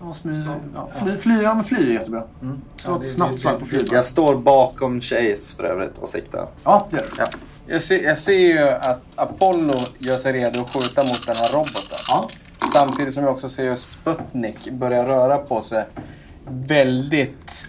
[0.00, 0.32] Ja, smy,
[0.74, 2.24] ja, fly, fly, ja, men fly är jättebra.
[2.42, 2.60] Mm.
[2.76, 3.78] Slå Ja, ett snabbt slag på fly.
[3.90, 6.48] Jag står bakom Chase för övrigt och siktar.
[6.64, 7.10] Ja, det gör du.
[7.18, 7.24] Ja.
[7.66, 11.52] Jag ser, jag ser ju att Apollo gör sig redo att skjuta mot den här
[11.52, 11.98] roboten.
[12.08, 12.28] Ja.
[12.72, 15.84] Samtidigt som jag också ser hur Sputnik börjar röra på sig
[16.48, 17.66] väldigt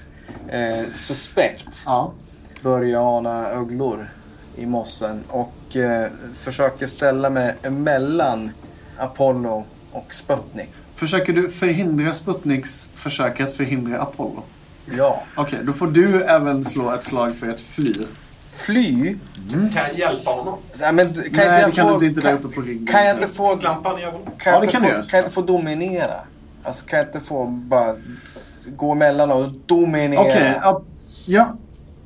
[0.47, 1.83] eh, suspekt.
[1.85, 2.13] ja.
[2.61, 4.09] Börjar ana öglor
[4.55, 8.51] i mossen och eh, försöker ställa mig emellan
[8.97, 10.69] Apollo och Sputnik.
[10.93, 14.43] Försöker du förhindra Sputniks försök att förhindra Apollo?
[14.97, 15.23] Ja.
[15.35, 17.93] Okej, då får du även slå ett slag för ett fly.
[18.55, 19.17] Fly?
[19.51, 20.59] Kan jag hjälpa honom?
[20.71, 22.61] Så men, kan Nej, inte det jag kan få, du inte där kan, uppe på
[22.61, 22.87] ryggen.
[22.87, 23.55] kan jag inte få...
[23.55, 24.25] Lampan i ögonen?
[24.25, 25.03] Kan Ja, jag det inte kan få, du göra.
[25.03, 26.13] Kan jag inte få dominera?
[26.63, 27.95] Alltså kan jag inte få bara
[28.75, 30.21] gå emellan och dominera?
[30.21, 30.81] Okej, ja.
[31.25, 31.55] ja.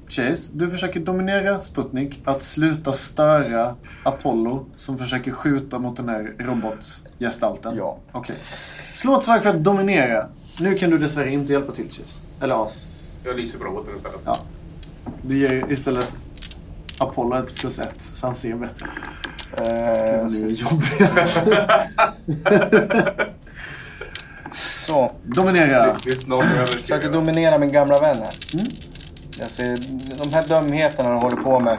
[0.08, 6.34] Chase, du försöker dominera Sputnik att sluta störa Apollo som försöker skjuta mot den här
[6.40, 7.76] robotgestalten.
[7.78, 7.98] Ja.
[8.12, 8.36] Okej.
[8.94, 10.26] Slå ett slag för att dominera.
[10.60, 12.20] Nu kan du dessvärre inte hjälpa till Chase.
[12.42, 12.86] Eller As.
[13.26, 14.20] Jag lyser på roboten istället.
[14.26, 14.38] Ja.
[15.22, 16.16] Du ger istället
[17.00, 18.86] Apollo ett plus ett, så han ser bättre.
[19.58, 21.12] Eh, Det är jobbigt.
[24.82, 25.84] så, Dominera.
[25.86, 28.34] Är försöker dominera min gamla vän här.
[28.54, 28.66] Mm.
[29.40, 29.78] Jag ser,
[30.24, 31.78] de här dumheterna de håller på med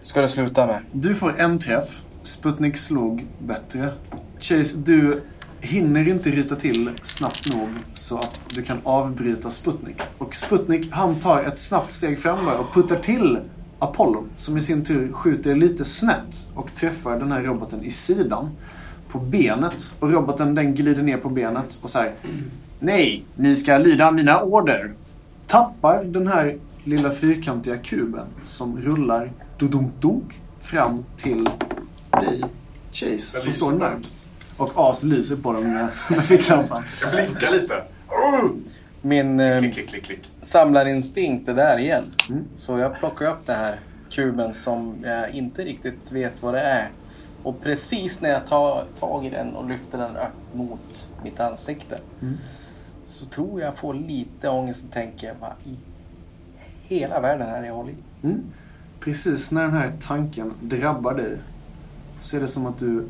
[0.00, 0.78] ska det sluta med.
[0.92, 2.02] Du får en träff.
[2.22, 3.92] Sputnik slog bättre.
[4.38, 5.22] Chase, du
[5.60, 9.96] hinner inte ryta till snabbt nog så att du kan avbryta Sputnik.
[10.18, 13.38] Och Sputnik, han tar ett snabbt steg fram och puttar till
[13.78, 18.50] Apollo, som i sin tur skjuter lite snett och träffar den här roboten i sidan
[19.08, 19.94] på benet.
[20.00, 22.14] Och roboten den glider ner på benet och säger
[22.80, 24.92] Nej, ni ska lyda mina order.
[25.46, 31.48] Tappar den här lilla fyrkantiga kuben som rullar dudunk fram till
[32.10, 32.44] dig,
[32.92, 34.28] Chase, som står närmst.
[34.56, 36.84] Och As lyser på dem med, med ficklampan.
[37.00, 37.84] Jag blinkar lite.
[38.08, 38.50] Oh!
[39.02, 40.30] Min eh, Klick, klick, klick, klick.
[40.40, 42.04] samlarinstinkt är där igen.
[42.30, 42.44] Mm.
[42.56, 43.80] Så jag plockar upp den här
[44.10, 46.88] kuben som jag inte riktigt vet vad det är.
[47.42, 51.98] Och precis när jag tar tag i den och lyfter den upp mot mitt ansikte.
[53.04, 55.76] Så tror jag får lite ångest och tänker vad i
[56.82, 57.96] hela världen är det jag håller i?
[58.22, 58.42] Mm.
[59.00, 61.38] Precis när den här tanken drabbar dig
[62.18, 63.04] så är det som att du,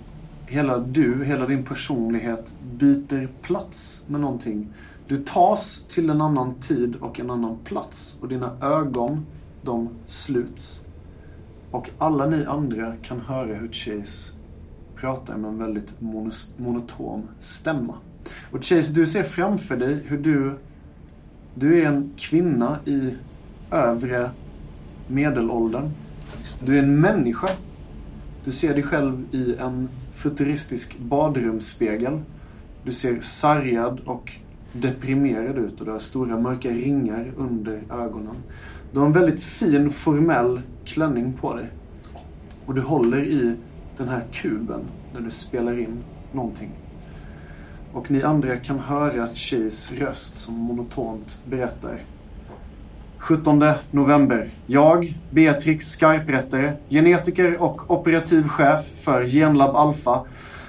[0.47, 4.69] hela du, hela din personlighet byter plats med någonting.
[5.09, 9.27] Du tas till en annan tid och en annan plats och dina ögon,
[9.63, 10.83] de sluts.
[11.71, 14.33] Och alla ni andra kan höra hur Chase
[14.97, 17.95] pratar med en väldigt monoton monotom stämma.
[18.53, 20.59] Och Chase, du ser framför dig hur du,
[21.55, 23.15] du är en kvinna i
[23.71, 24.31] övre
[25.07, 25.91] medelåldern.
[26.65, 27.49] Du är en människa.
[28.45, 32.21] Du ser dig själv i en futuristisk badrumsspegel.
[32.85, 34.41] Du ser sargad och
[34.73, 38.37] deprimerad ut och du har stora mörka ringar under ögonen.
[38.93, 41.67] Du har en väldigt fin formell klänning på dig.
[42.67, 43.57] Och du håller i
[43.97, 44.81] den här kuben
[45.15, 46.71] när du spelar in någonting.
[47.93, 52.03] Och ni andra kan höra Chase röst som monotont berättar
[53.19, 54.51] 17 november.
[54.67, 60.25] Jag, Beatrix Skarprättare, genetiker och operativ chef för Genlab Alpha,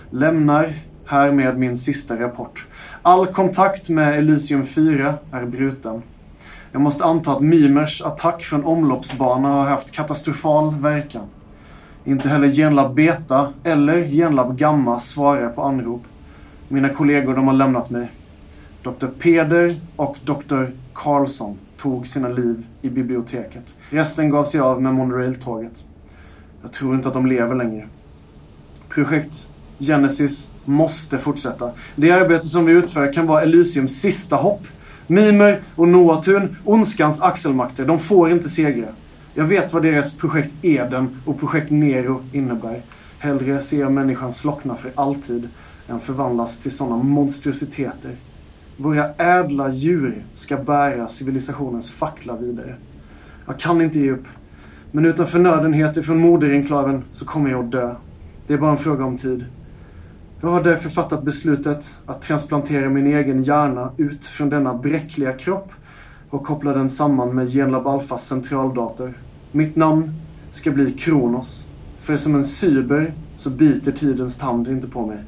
[0.10, 0.74] lämnar
[1.06, 2.68] härmed min sista rapport.
[3.02, 6.02] All kontakt med Elysium 4 är bruten.
[6.72, 11.26] Jag måste anta att Mimers attack från omloppsbana har haft katastrofal verkan.
[12.06, 16.02] Inte heller Genlab Beta eller Genlab Gamma svarar på anrop.
[16.68, 18.12] Mina kollegor de har lämnat mig.
[18.84, 19.08] Dr.
[19.20, 20.66] Peder och Dr.
[20.94, 23.78] Karlsson tog sina liv i biblioteket.
[23.90, 25.84] Resten gav sig av med monorail-tåget.
[26.62, 27.88] Jag tror inte att de lever längre.
[28.90, 31.72] Projekt Genesis måste fortsätta.
[31.96, 34.62] Det arbete som vi utför kan vara Elysiums sista hopp.
[35.08, 38.88] Mimer och Noatun, ondskans axelmakter, de får inte segra.
[39.34, 42.82] Jag vet vad deras projekt Eden och projekt Nero innebär.
[43.20, 45.50] Hellre ser jag människan slockna för alltid
[45.88, 48.16] än förvandlas till sådana monstruositeter.
[48.78, 52.76] Våra ädla djur ska bära civilisationens fackla vidare.
[53.46, 54.26] Jag kan inte ge upp.
[54.92, 57.96] Men utan förnödenheter från moderenklaven så kommer jag att dö.
[58.48, 59.46] Det är bara en fråga om tid.
[60.42, 65.72] Jag har därför fattat beslutet att transplantera min egen hjärna ut från denna bräckliga kropp
[66.30, 69.14] och koppla den samman med Genlab Alphas centraldator.
[69.52, 70.12] Mitt namn
[70.50, 71.68] ska bli Kronos.
[71.98, 75.24] För som en cyber så biter tidens tand inte på mig.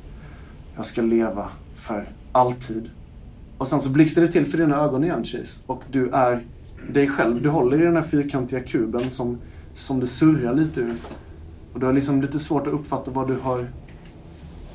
[0.75, 2.89] Jag ska leva för alltid.
[3.57, 5.61] Och sen så blixtrar det till för dina ögon igen, Chase.
[5.65, 6.45] Och du är
[6.89, 7.41] dig själv.
[7.41, 9.37] Du håller i den här fyrkantiga kuben som,
[9.73, 10.95] som det surrar lite ur.
[11.73, 13.67] Och du har liksom lite svårt att uppfatta vad du har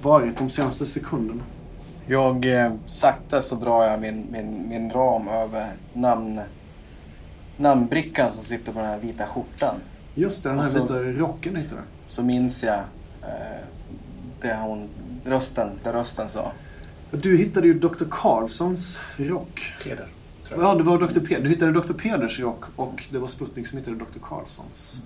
[0.02, 1.42] varit de senaste sekunderna.
[2.06, 6.40] Jag eh, sakta så drar jag min, min, min ram över namn,
[7.56, 9.74] namnbrickan som sitter på den här vita skjortan.
[10.14, 11.82] Just det, den här så- vita rocken heter det.
[12.06, 12.78] Så minns jag
[13.22, 13.64] eh,
[14.40, 14.88] det hon,
[15.24, 16.52] rösten, det rösten sa.
[17.10, 18.04] Du hittade ju Dr.
[18.10, 19.74] Carlsons rock.
[19.84, 20.08] Peder.
[20.58, 21.20] Ja, det var Dr.
[21.20, 21.42] Peder.
[21.42, 21.92] Du hittade Dr.
[21.92, 24.18] Peders rock och det var Sputnik som hittade Dr.
[24.22, 25.00] Carlsons.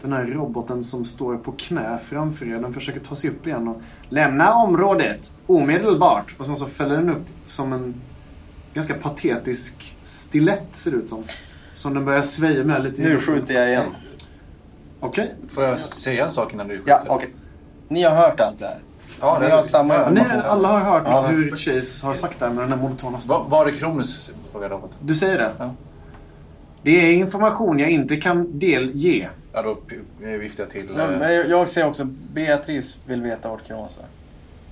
[0.00, 3.68] Den här roboten som står på knä framför er, den försöker ta sig upp igen
[3.68, 6.34] och lämna området omedelbart.
[6.38, 7.94] Och sen så fäller den upp som en
[8.74, 11.24] ganska patetisk stilett ser det ut som.
[11.74, 13.02] Som den börjar sväja med lite.
[13.02, 13.86] Nu skjuter jag igen.
[15.00, 15.34] Okej.
[15.48, 16.90] Får jag säga en sak innan du skjuter?
[16.90, 17.30] Ja, okej.
[17.88, 18.78] Ni har hört allt det här?
[19.20, 21.26] Ja, Ni har samma ja, Ni alla har hört Ja.
[21.26, 23.50] hur Chase har sagt det här med den här monotona stämman.
[23.50, 24.32] Var, var är Kronos?
[24.52, 24.98] Frågar roboten.
[25.02, 25.52] Du säger det?
[25.58, 25.74] Ja.
[26.82, 29.28] Det är information jag inte kan delge.
[29.52, 29.78] Ja, då
[30.38, 30.88] viftar jag till.
[30.96, 34.04] Ja, eh, men jag, jag säger också Beatrice vill veta vart Kronos är.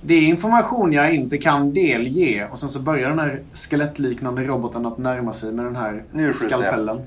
[0.01, 2.47] Det är information jag inte kan delge.
[2.51, 6.33] Och sen så börjar den här skelettliknande roboten att närma sig med den här Nu
[6.33, 6.61] skjuter jag.
[6.61, 7.01] skalpellen.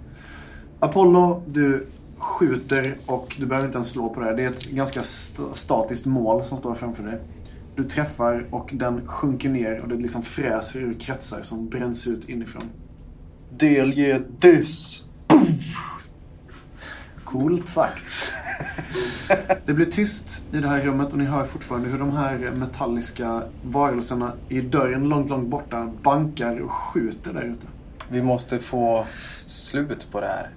[0.81, 1.87] Apollo, du
[2.18, 4.35] skjuter och du behöver inte ens slå på det.
[4.37, 7.18] Det är ett ganska st- statiskt mål som står framför dig.
[7.77, 12.29] Du träffar och den sjunker ner och det liksom fräser ur kretsar som bränns ut
[12.29, 12.62] inifrån.
[13.59, 15.05] Delge dys.
[17.31, 18.33] Coolt sagt.
[19.66, 23.43] Det blir tyst i det här rummet och ni hör fortfarande hur de här metalliska
[23.64, 27.66] varelserna i dörren långt, långt borta bankar och skjuter där ute.
[28.09, 29.05] Vi måste få
[29.47, 30.51] slut på det här.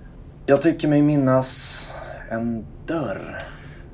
[0.46, 1.94] Jag tycker mig minnas
[2.30, 3.38] en dörr.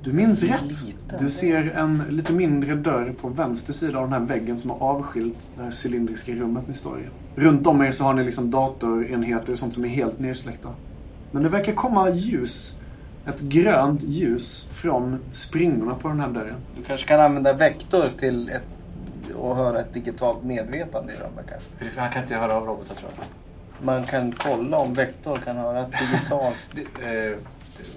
[0.03, 1.19] Du minns rätt.
[1.19, 4.77] Du ser en lite mindre dörr på vänster sida av den här väggen som har
[4.77, 7.03] avskilt det här cylindriska rummet ni står i.
[7.41, 10.69] Runt om er så har ni liksom datorenheter och sånt som är helt nedsläckta.
[11.31, 12.75] Men det verkar komma ljus.
[13.25, 16.55] Ett grönt ljus från springorna på den här dörren.
[16.77, 18.63] Du kanske kan använda vektor till ett,
[19.35, 21.99] och höra ett digitalt medvetande i rummet kanske.
[21.99, 23.25] Han kan inte höra av robotar tror jag.
[23.85, 26.55] Man kan kolla om vektor kan höra ett digitalt...
[26.73, 27.37] Det, eh,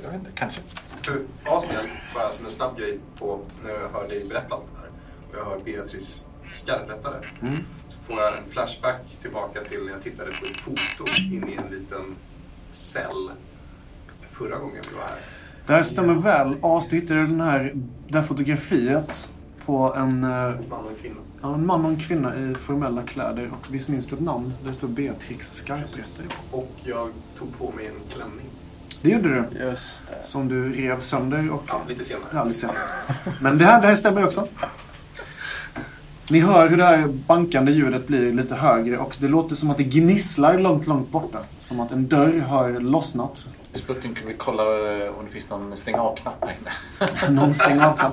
[0.02, 0.60] jag vet inte, kanske.
[1.02, 4.80] För Asniel, bara som en snabb grej på när jag hör dig berätta allt det
[4.80, 4.88] här
[5.30, 7.26] och jag hör Beatrice skarvrätta det.
[7.88, 11.56] Så får jag en flashback tillbaka till när jag tittade på ett foto in i
[11.56, 12.16] en liten
[12.74, 13.30] cell
[14.30, 15.16] förra gången vi var här.
[15.66, 16.56] Det här stämmer väl.
[16.62, 17.72] As, du hittade den här,
[18.08, 19.30] det här fotografiet
[19.66, 21.20] på en, eh, Man och en kvinna.
[21.42, 23.50] ja, en man och en kvinna i formella kläder.
[23.60, 24.52] Och visst minns du ett namn?
[24.64, 26.24] Det står Beatrix Skarprätter.
[26.50, 28.46] Och jag tog på mig en klänning.
[29.02, 29.64] Det gjorde du.
[29.64, 30.22] Just det.
[30.26, 31.62] Som du rev sönder och...
[31.68, 32.28] Ja, lite senare.
[32.32, 32.76] Ja, lite senare.
[33.40, 34.48] Men det här, det här stämmer också.
[36.30, 39.76] Ni hör hur det här bankande ljudet blir lite högre och det låter som att
[39.76, 41.38] det gnisslar långt, långt borta.
[41.58, 43.48] Som att en dörr har lossnat.
[43.72, 47.40] Splutting, kan vi kolla eh, om det finns någon stänga av-knapp här inne?
[47.40, 48.12] Någon stänger av den.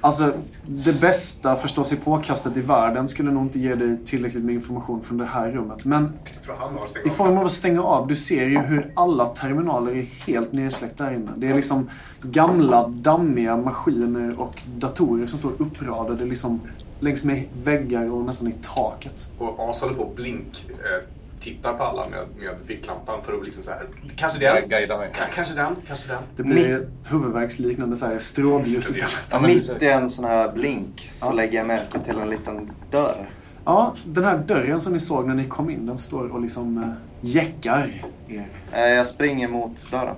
[0.00, 0.32] Alltså,
[0.66, 5.02] det bästa förstås i påkastet i världen skulle nog inte ge dig tillräckligt med information
[5.02, 5.84] från det här rummet.
[5.84, 6.12] Men
[7.04, 11.04] i form av att stänga av, du ser ju hur alla terminaler är helt nedsläckta
[11.04, 11.30] här inne.
[11.36, 11.90] Det är liksom
[12.22, 16.60] gamla, dammiga maskiner och datorer som står uppradade liksom
[17.02, 19.28] längs med väggar och nästan i taket.
[19.38, 20.66] Och As håller på och blink.
[20.70, 21.08] Eh,
[21.40, 23.86] tittar på alla med, med ficklampan för att liksom så här.
[24.16, 24.68] Kanske den.
[24.68, 25.10] Guida mig.
[25.14, 25.76] Ka- Kanske den.
[25.88, 26.22] Kanske den.
[26.36, 29.28] Det blir ett huvudvärksliknande så här strålljus istället.
[29.32, 33.30] Ja, Mitt i en sån här blink så lägger jag märke till en liten dörr.
[33.64, 36.78] Ja, den här dörren som ni såg när ni kom in, den står och liksom
[36.82, 36.88] eh,
[37.20, 37.90] jäckar
[38.28, 38.48] er.
[38.72, 40.16] Eh, Jag springer mot dörren.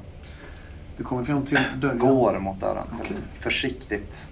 [0.97, 1.99] Du kommer fram till dörren.
[1.99, 2.87] Går mot dörren.
[3.01, 3.17] Okej.
[3.41, 4.29] Försiktigt.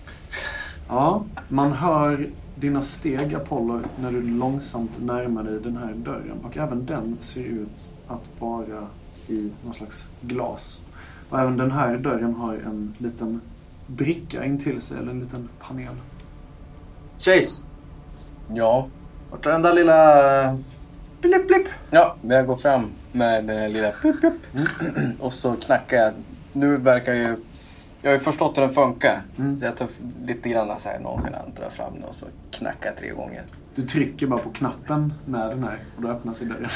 [0.88, 2.30] Ja, man hör
[2.62, 6.38] dina steg Apollo när du långsamt närmar dig den här dörren.
[6.44, 8.86] Och även den ser ut att vara
[9.28, 10.82] i någon slags glas.
[11.30, 13.40] Och även den här dörren har en liten
[13.86, 15.94] bricka intill sig, eller en liten panel.
[17.18, 17.64] Chase!
[18.54, 18.86] Ja.
[19.30, 20.42] Vart är den där lilla...
[20.44, 20.56] eh,
[21.20, 21.68] Blipp, blipp.
[21.90, 24.46] Ja, men jag går fram med den här lilla plupp, plupp.
[25.20, 26.12] Och så knackar jag.
[26.52, 27.36] Nu verkar ju...
[28.02, 29.22] Jag har ju förstått hur den funkar.
[29.38, 29.56] Mm.
[29.56, 29.88] Så jag tar
[30.26, 33.42] lite grann så här nonchalant drar fram den och så knackar jag tre gånger.
[33.74, 36.70] Du trycker bara på knappen med den här och då öppnar sig dörren.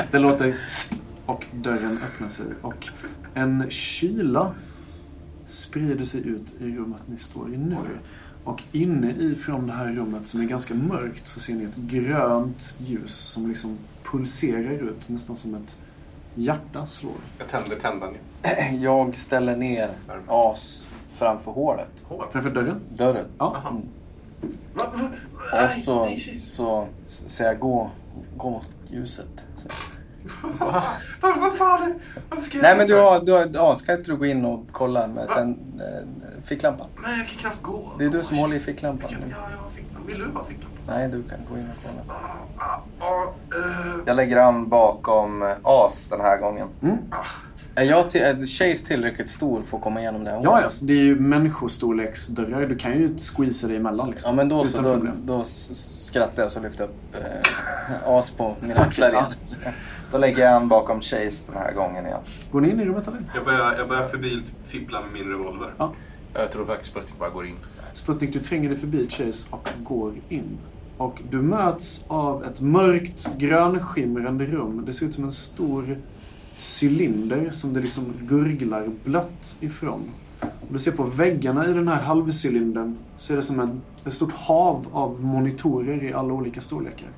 [0.10, 0.54] det låter
[1.26, 2.46] och dörren öppnar sig.
[2.62, 2.88] Och
[3.34, 4.54] en kyla
[5.44, 7.76] sprider sig ut i rummet ni står i nu.
[8.44, 11.76] Och inne i från det här rummet som är ganska mörkt så ser ni ett
[11.76, 15.78] grönt ljus som liksom pulserar ut nästan som ett
[16.34, 17.12] hjärta slår.
[17.38, 18.14] Jag tänder tändaren.
[18.80, 19.90] Jag ställer ner
[20.28, 22.04] as framför hålet.
[22.30, 22.80] Framför dörren?
[22.90, 23.26] Dörren.
[23.38, 23.62] Ja.
[23.70, 23.82] Mm.
[25.66, 27.90] Och så, så säger jag gå,
[28.36, 29.44] gå mot ljuset.
[29.56, 29.68] Så.
[31.20, 31.94] Vad vad fan?
[32.30, 34.44] Varför ska jag Nej men du har, du har, ja, ska inte du gå in
[34.44, 36.86] och kolla med den eh, ficklampan?
[37.02, 37.92] Nej, jag kan knappt gå.
[37.98, 39.30] Det är du som håller i ficklampan Ja, nu.
[39.30, 40.06] jag har ficklampan.
[40.06, 40.73] Vill du ha ficklampan?
[40.86, 43.32] Nej, du kan gå in och kolla.
[44.06, 46.68] Jag lägger an bakom eh, As den här gången.
[47.74, 50.84] Är, jag till, är Chase tillräckligt stor för att komma igenom det här Ja, alltså,
[50.84, 52.66] det är ju människostorleksdörrar.
[52.66, 54.30] Du kan ju squeeza dig emellan liksom.
[54.30, 58.56] Ja men då så, då, då skrattar jag så lyfter jag upp eh, as på
[58.60, 59.24] mina axlar igen.
[60.10, 62.20] Då lägger jag an bakom Chase den här gången igen.
[62.52, 63.22] Går ni in i rummet eller?
[63.34, 65.74] Jag börjar, jag börjar febrilt fippla med min revolver.
[65.78, 65.92] Ja.
[66.34, 67.56] Jag tror faktiskt Splutting bara går in.
[67.92, 70.58] Sputnik, du tränger dig förbi Chase och går in.
[70.96, 74.82] Och du möts av ett mörkt grönskimrande rum.
[74.86, 75.98] Det ser ut som en stor
[76.82, 80.00] cylinder som det liksom gurglar blött ifrån.
[80.40, 84.12] Och du ser på väggarna i den här halvcylindern så är det som en, ett
[84.12, 87.08] stort hav av monitorer i alla olika storlekar.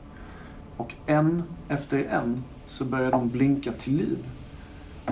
[0.77, 4.18] Och en efter en så börjar de blinka till liv.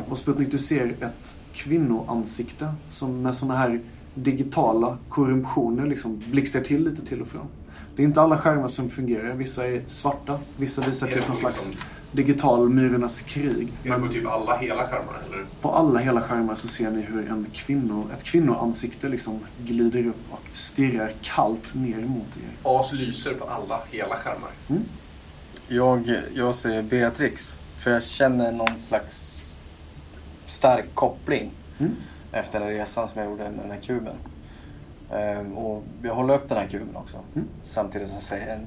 [0.08, 3.80] Och Sputnik, du ser ett kvinnoansikte som med sådana här
[4.14, 7.46] digitala korruptioner liksom blixtrar till lite till och från.
[7.96, 9.34] Det är inte alla skärmar som fungerar.
[9.34, 13.72] Vissa är svarta, vissa visar typ någon slags liksom- digital Myrornas krig.
[13.84, 15.44] Är det på typ alla hela skärmar eller?
[15.60, 20.16] på alla hela skärmar så ser ni hur en kvinno, ett kvinnoansikte liksom glider upp
[20.30, 22.50] och stirrar kallt ner mot er.
[22.62, 24.50] As lyser på alla hela skärmar.
[25.68, 27.60] Jag, jag säger Beatrix.
[27.78, 29.52] För jag känner någon slags
[30.46, 31.50] stark koppling.
[31.78, 31.92] Mm.
[32.32, 34.16] Efter den resan som jag gjorde med den här kuben.
[35.14, 37.16] Ehm, och jag håller upp den här kuben också.
[37.34, 37.48] Mm.
[37.62, 38.66] Samtidigt som jag säger en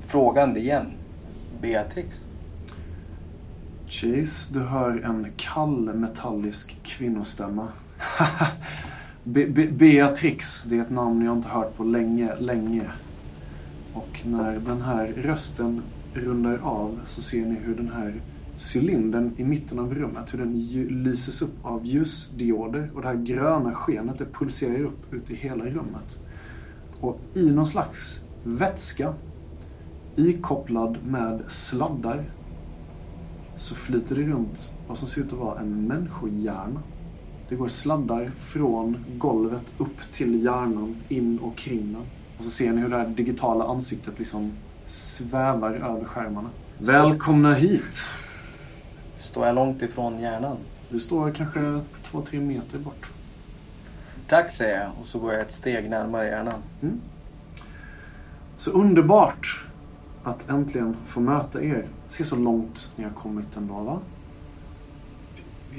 [0.00, 0.86] frågande igen.
[1.60, 2.24] Beatrix.
[3.88, 7.68] Chase, du hör en kall metallisk kvinnostämma.
[9.24, 12.90] Be- Be- Beatrix, det är ett namn jag inte hört på länge, länge.
[13.94, 15.82] Och när den här rösten
[16.14, 18.20] rundar av så ser ni hur den här
[18.56, 20.56] cylindern i mitten av rummet, hur den
[21.04, 25.64] lyses upp av ljusdioder och det här gröna skenet det pulserar upp ut i hela
[25.64, 26.22] rummet.
[27.00, 29.14] Och i någon slags vätska,
[30.16, 32.24] ikopplad med sladdar,
[33.56, 36.82] så flyter det runt vad som ser ut att vara en människohjärna.
[37.48, 42.02] Det går sladdar från golvet upp till hjärnan, in och kring den.
[42.38, 44.52] Och så ser ni hur det här digitala ansiktet liksom
[44.84, 46.50] svävar över skärmarna.
[46.78, 48.08] Välkomna hit!
[49.16, 50.56] Står jag långt ifrån hjärnan?
[50.90, 53.10] Du står kanske två, tre meter bort.
[54.28, 56.62] Tack säger jag och så går jag ett steg närmare hjärnan.
[58.56, 59.64] Så underbart
[60.22, 61.88] att äntligen få möta er.
[62.08, 64.00] Se så långt ni har kommit ändå, va?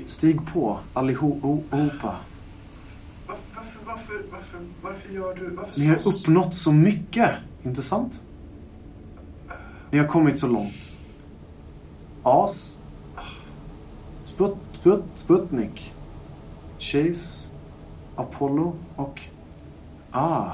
[0.05, 2.15] Stig på, allihopa.
[3.27, 5.49] Varför, varför, varför, varför, varför gör du...
[5.49, 7.31] Varför Ni har uppnått så mycket,
[7.63, 8.21] inte sant?
[9.91, 10.93] Ni har kommit så långt.
[12.23, 12.76] As.
[14.27, 15.93] Sput, Sput, Sputnik.
[16.79, 17.47] Chase.
[18.15, 19.21] Apollo och...
[20.11, 20.51] Ah,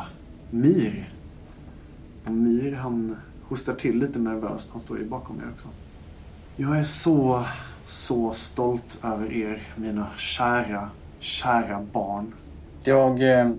[0.49, 1.13] Mir.
[2.25, 3.17] Och Mir, han
[3.47, 4.69] hostar till lite nervöst.
[4.71, 5.67] Han står ju bakom er också.
[6.55, 7.45] Jag är så,
[7.83, 12.33] så stolt över er, mina kära, kära barn.
[12.83, 13.39] Jag...
[13.39, 13.51] Äh,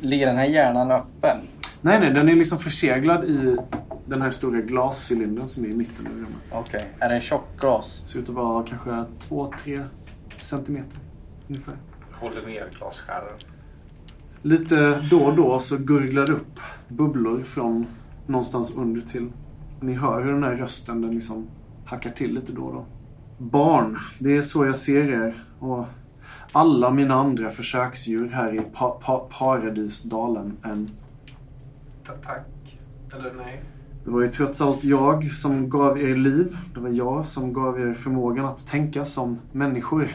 [0.00, 1.36] ligger den här hjärnan öppen?
[1.86, 3.56] Nej, nej, den är liksom förseglad i
[4.06, 6.52] den här stora glascylindern som är i mitten av rummet.
[6.52, 6.90] Okej.
[6.98, 8.00] Är det en tjock glas?
[8.04, 8.90] Ser ut att vara kanske
[9.28, 9.84] 2-3
[10.38, 10.98] centimeter
[11.48, 11.74] ungefär.
[12.12, 13.38] Håller ner glasskäran.
[14.42, 17.86] Lite då och då så gurglar det upp bubblor från
[18.26, 19.32] någonstans under till.
[19.80, 21.46] Ni hör hur den här rösten den liksom
[21.84, 22.86] hackar till lite då och då.
[23.38, 25.44] Barn, det är så jag ser er.
[25.58, 25.84] Och
[26.52, 30.90] alla mina andra försöksdjur här i pa pa Paradisdalen än
[32.14, 32.80] Tack.
[33.14, 33.62] Eller nej.
[34.04, 36.56] Det var ju trots allt jag som gav er liv.
[36.74, 40.08] Det var jag som gav er förmågan att tänka som människor.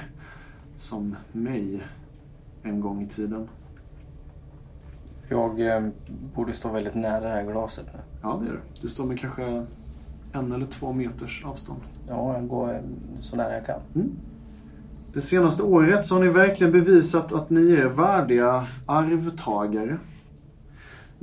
[0.76, 1.84] Som mig.
[2.64, 3.48] En gång i tiden.
[5.30, 5.88] Jag eh,
[6.36, 8.00] borde stå väldigt nära det här glaset nu.
[8.22, 8.82] Ja, det gör du.
[8.82, 9.66] Du står med kanske
[10.34, 11.82] en eller två meters avstånd.
[12.08, 12.82] Ja, jag går eh,
[13.20, 13.80] så nära jag kan.
[15.14, 19.98] Det senaste året så har ni verkligen bevisat att ni är värdiga arvtagare.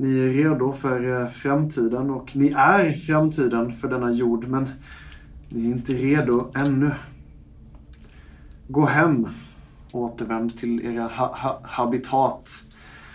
[0.01, 4.68] Ni är redo för eh, framtiden och ni är framtiden för denna jord, men
[5.49, 6.90] ni är inte redo ännu.
[8.68, 9.28] Gå hem.
[9.92, 12.51] Återvänd till era ha ha habitat.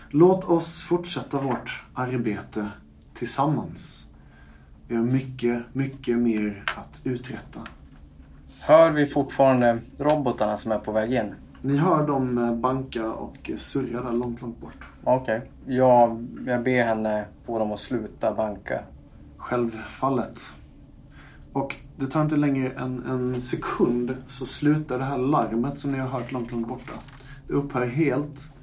[0.09, 2.67] Låt oss fortsätta vårt arbete
[3.13, 4.05] tillsammans.
[4.88, 7.59] Vi har mycket, mycket mer att uträtta.
[8.67, 11.34] Hör vi fortfarande robotarna som är på väg in?
[11.66, 14.88] Ni hör dem eh, banka och eh, surra där långt, långt bort.
[15.03, 15.51] Okej.
[15.66, 18.84] Jag, jag ber henne få dem att sluta banka.
[19.38, 20.53] Självfallet.
[21.53, 25.97] Och det tar inte längre än en sekund så slutar det här larmet som ni
[25.97, 26.93] har hört långt, långt borta.
[27.47, 28.53] Det upphör helt.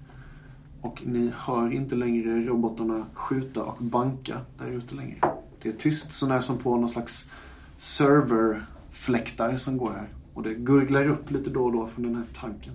[0.80, 5.20] Och ni hör inte längre robotarna skjuta och banka där ute längre.
[5.62, 7.30] Det är tyst så när som på någon slags
[7.76, 10.09] serverfläktar som går här.
[10.34, 12.72] Och det gurglar upp lite då och då från den här tanken.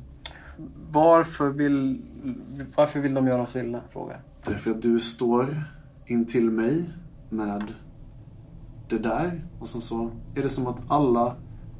[0.91, 2.01] Varför vill,
[2.75, 3.81] varför vill de göra oss illa?
[3.91, 4.21] Frågar.
[4.45, 5.63] Därför att du står
[6.05, 6.89] intill mig
[7.29, 7.73] med
[8.89, 9.45] det där.
[9.59, 11.35] Och sen så är det som att alla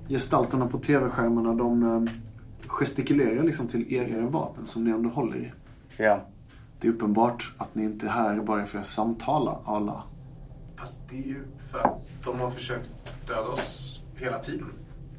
[0.09, 2.11] gestalterna på tv-skärmarna de eh,
[2.67, 5.51] gestikulerar liksom till era vapen som ni ändå håller i.
[5.97, 6.21] Ja.
[6.79, 10.03] Det är uppenbart att ni inte är här bara för att samtala alla.
[10.75, 12.89] Fast det är ju för att de har försökt
[13.27, 14.67] döda oss hela tiden.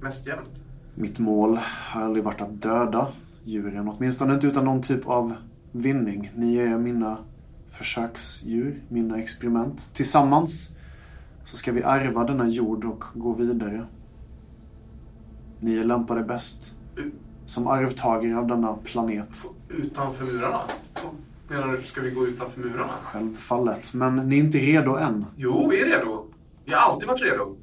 [0.01, 0.65] Mest jämt.
[0.95, 3.09] Mitt mål har aldrig varit att döda
[3.47, 3.89] djuren.
[3.89, 5.35] Åtminstone inte utan någon typ av
[5.73, 6.33] vinning.
[6.37, 7.19] Ni är mina
[7.71, 9.91] försöksdjur, mina experiment.
[9.95, 10.71] Tillsammans
[11.45, 13.87] så ska vi ärva denna jord och gå vidare.
[15.61, 16.75] Ni är lämpade bäst
[17.47, 19.45] som arvtagare av denna planet.
[19.69, 20.61] Utanför murarna?
[21.49, 22.93] Menar du, ska vi gå utanför murarna?
[23.03, 23.95] Självfallet.
[23.95, 25.25] Men ni är inte redo än.
[25.37, 26.27] Jo, vi är redo.
[26.65, 27.57] Vi har alltid varit redo.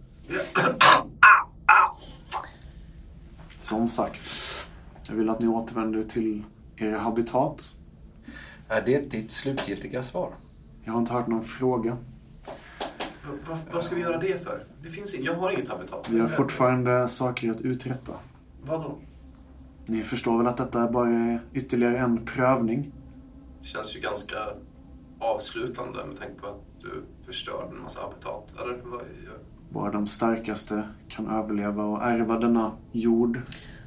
[3.57, 4.21] Som sagt,
[5.08, 6.43] jag vill att ni återvänder till
[6.78, 7.76] era habitat.
[8.68, 10.32] Är det ditt slutgiltiga svar?
[10.84, 11.97] Jag har inte hört någon fråga.
[13.49, 14.66] Vad, vad ska vi göra det för?
[14.84, 16.10] Det finns in, jag har inget habitat.
[16.10, 18.14] Vi har fortfarande saker att uträtta.
[18.64, 18.97] Vadå?
[19.86, 22.91] Ni förstår väl att detta bara är ytterligare en prövning?
[23.62, 24.38] Det känns ju ganska
[25.20, 28.54] avslutande med tanke på att du förstörde en massa habitat.
[28.62, 29.01] Eller vad?
[29.70, 33.41] Bara de starkaste kan överleva och ärva denna jord.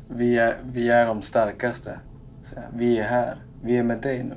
[0.09, 2.01] Vi är, vi är de starkaste.
[2.43, 3.37] Så vi är här.
[3.63, 4.37] Vi är med dig nu.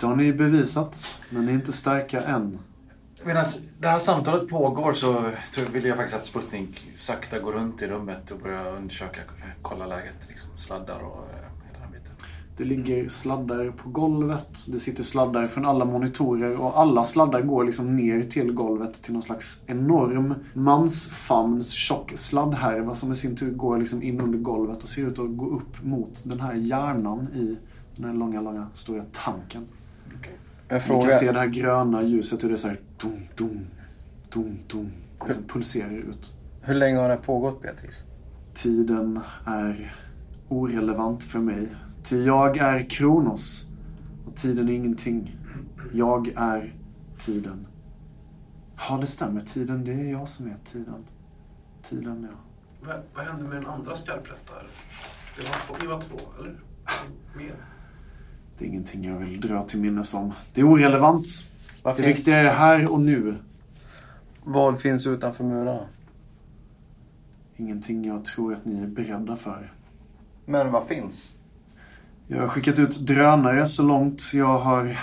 [0.00, 2.58] Det har ni bevisat, men ni är inte starka än.
[3.24, 3.44] Medan
[3.78, 5.30] det här samtalet pågår så
[5.72, 9.86] vill jag faktiskt att Sputnik sakta går runt i rummet och börjar undersöka, eh, kolla
[9.86, 10.28] läget.
[10.28, 12.14] Liksom sladdar och eh, hela den biten.
[12.58, 14.66] Det ligger sladdar på golvet.
[14.68, 19.12] Det sitter sladdar från alla monitorer och alla sladdar går liksom ner till golvet till
[19.12, 24.82] någon slags enorm mansfamns tjock sladdhärva som i sin tur går liksom in under golvet
[24.82, 27.56] och ser ut att gå upp mot den här hjärnan i
[27.96, 29.66] den här långa, långa, stora tanken.
[30.68, 33.66] Jag Vi kan se frågar, det här gröna ljuset hur det så här dum, dum,
[34.32, 34.90] dum, dum,
[35.26, 36.32] liksom pulserar ut.
[36.60, 38.02] hur länge har det pågått Beatrice?
[38.54, 39.94] Tiden är
[40.48, 41.68] orelevant för mig.
[42.08, 43.66] Ty jag är Kronos.
[44.26, 45.36] Och tiden är ingenting.
[45.92, 46.74] Jag är
[47.18, 47.66] tiden.
[48.88, 49.40] Ja, det stämmer.
[49.40, 51.04] Tiden, det är jag som är tiden.
[51.82, 52.38] Tiden, ja.
[52.86, 54.66] Vad, vad hände med den andra skarprättaren?
[55.36, 56.60] Det var två, ni var två, eller?
[57.36, 57.54] Mer?
[58.58, 60.32] Det är ingenting jag vill dra till minnes om.
[60.54, 61.26] Det är orelevant.
[61.82, 63.36] Vad Det finns, viktiga är här och nu.
[64.44, 65.86] vad finns utanför murarna?
[67.56, 69.72] Ingenting jag tror att ni är beredda för.
[70.46, 71.37] Men vad finns?
[72.30, 74.98] Jag har skickat ut drönare så långt jag har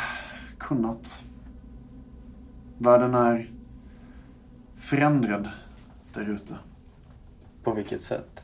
[0.57, 1.23] kunnat.
[2.77, 3.51] Världen är
[4.75, 5.49] förändrad
[6.13, 6.57] där ute.
[7.63, 8.43] På vilket sätt?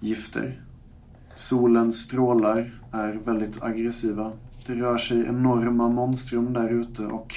[0.00, 0.62] Gifter.
[1.34, 4.32] Solens strålar är väldigt aggressiva.
[4.66, 7.34] Det rör sig enorma monstrum där ute och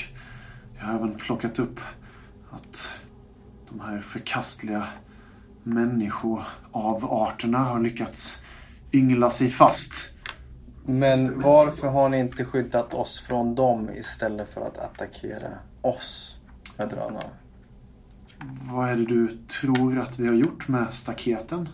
[0.78, 1.80] jag har även plockat upp
[2.52, 2.92] att
[3.70, 4.88] de här förkastliga
[5.64, 8.40] människoavarterna har lyckats
[8.94, 10.10] yngla sig fast.
[10.86, 16.38] Men varför har ni inte skyddat oss från dem istället för att attackera oss
[16.78, 17.30] med drönare?
[18.72, 19.28] Vad är det du
[19.62, 21.70] tror att vi har gjort med staketen?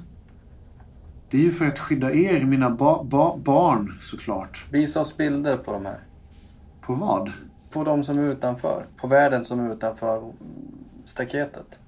[1.30, 4.66] Det är ju för att skydda er, mina ba- ba- barn, såklart.
[4.72, 6.00] Visa oss bilder på de här.
[6.82, 7.32] På vad?
[7.70, 8.86] På de som är utanför.
[8.98, 10.34] På världen som är utanför
[11.06, 11.80] staketet.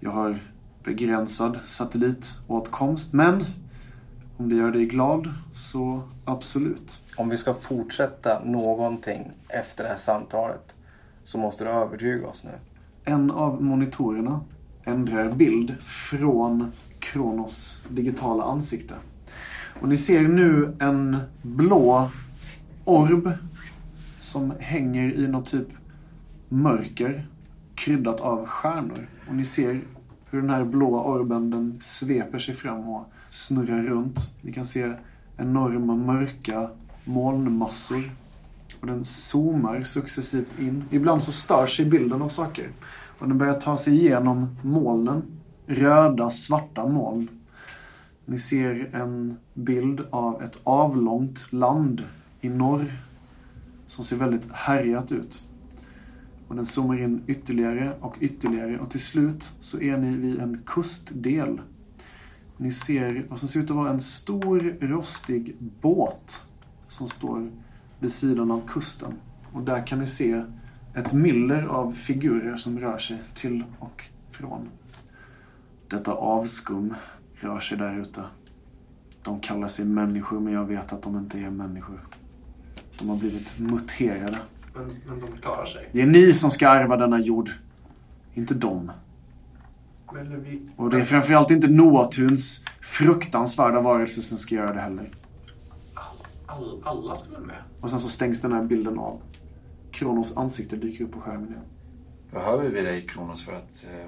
[0.00, 0.38] Jag har
[0.84, 3.44] begränsad satellitåtkomst, men
[4.42, 7.04] om det gör dig glad så absolut.
[7.16, 10.74] Om vi ska fortsätta någonting efter det här samtalet
[11.22, 12.50] så måste du övertyga oss nu.
[13.04, 14.40] En av monitorerna
[14.84, 18.94] ändrar bild från Kronos digitala ansikte.
[19.80, 22.10] Och ni ser nu en blå
[22.84, 23.32] orb
[24.18, 25.68] som hänger i något typ
[26.48, 27.26] mörker
[27.74, 29.08] kryddat av stjärnor.
[29.28, 29.80] Och ni ser
[30.30, 34.34] hur den här blå orben den sveper sig fram och snurrar runt.
[34.40, 34.92] Ni kan se
[35.36, 36.70] enorma mörka
[37.04, 38.10] molnmassor.
[38.80, 40.84] Och den zoomar successivt in.
[40.90, 42.70] Ibland så stör sig bilden av saker.
[43.18, 45.22] Och den börjar ta sig igenom molnen.
[45.66, 47.28] Röda, svarta moln.
[48.24, 52.02] Ni ser en bild av ett avlångt land
[52.40, 52.92] i norr.
[53.86, 55.42] Som ser väldigt härjat ut.
[56.48, 60.62] Och den zoomar in ytterligare och ytterligare och till slut så är ni vid en
[60.66, 61.60] kustdel.
[62.62, 66.46] Ni ser vad som ser ut att vara en stor rostig båt
[66.88, 67.50] som står
[67.98, 69.14] vid sidan av kusten.
[69.52, 70.44] Och där kan ni se
[70.94, 74.68] ett myller av figurer som rör sig till och från.
[75.88, 76.94] Detta avskum
[77.34, 78.24] rör sig där ute.
[79.22, 82.00] De kallar sig människor, men jag vet att de inte är människor.
[82.98, 84.38] De har blivit muterade.
[84.74, 85.88] Men, men de klarar sig.
[85.92, 87.50] Det är ni som ska ärva denna jord.
[88.34, 88.92] Inte dem.
[90.76, 95.14] Och det är framförallt inte Noatuns fruktansvärda varelser som ska göra det heller.
[96.46, 97.62] All, alla ska väl med?
[97.80, 99.20] Och sen så stängs den här bilden av.
[99.90, 101.64] Kronos ansikte dyker upp på skärmen igen.
[102.30, 104.06] Behöver vi dig Kronos för att eh,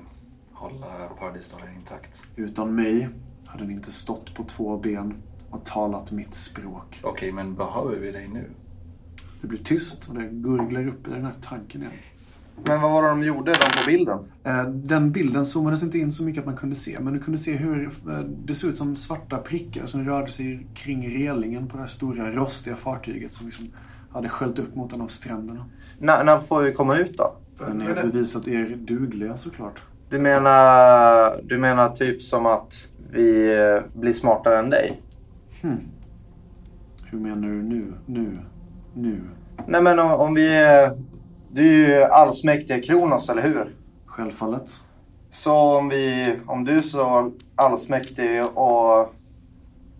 [0.52, 0.86] hålla
[1.18, 2.22] paradisdalen intakt?
[2.36, 3.08] Utan mig
[3.46, 5.14] hade ni inte stått på två ben
[5.50, 7.00] och talat mitt språk.
[7.02, 8.50] Okej, men behöver vi dig nu?
[9.40, 11.92] Det blir tyst och det gurglar upp i den här tanken igen.
[12.66, 14.18] Men vad var det de gjorde de på bilden?
[14.44, 17.38] Eh, Den bilden zoomades inte in så mycket att man kunde se, men du kunde
[17.38, 21.76] se hur eh, det såg ut som svarta prickar som rörde sig kring relingen på
[21.76, 23.66] det här stora rostiga fartyget som liksom
[24.10, 25.64] hade sköljt upp mot en av stränderna.
[25.98, 27.36] När, när får vi komma ut då?
[27.58, 29.82] Men ni har bevisat er dugliga såklart.
[30.10, 35.02] Du menar, du menar typ som att vi eh, blir smartare än dig?
[35.62, 35.80] Hmm.
[37.04, 37.92] Hur menar du nu?
[38.06, 38.38] Nu?
[38.94, 39.20] Nu?
[39.66, 40.90] Nej men om, om vi är...
[41.54, 43.74] Du är ju allsmäktiga Kronos, eller hur?
[44.06, 44.84] Självfallet.
[45.30, 46.36] Så om vi...
[46.46, 49.14] Om du är så allsmäktig och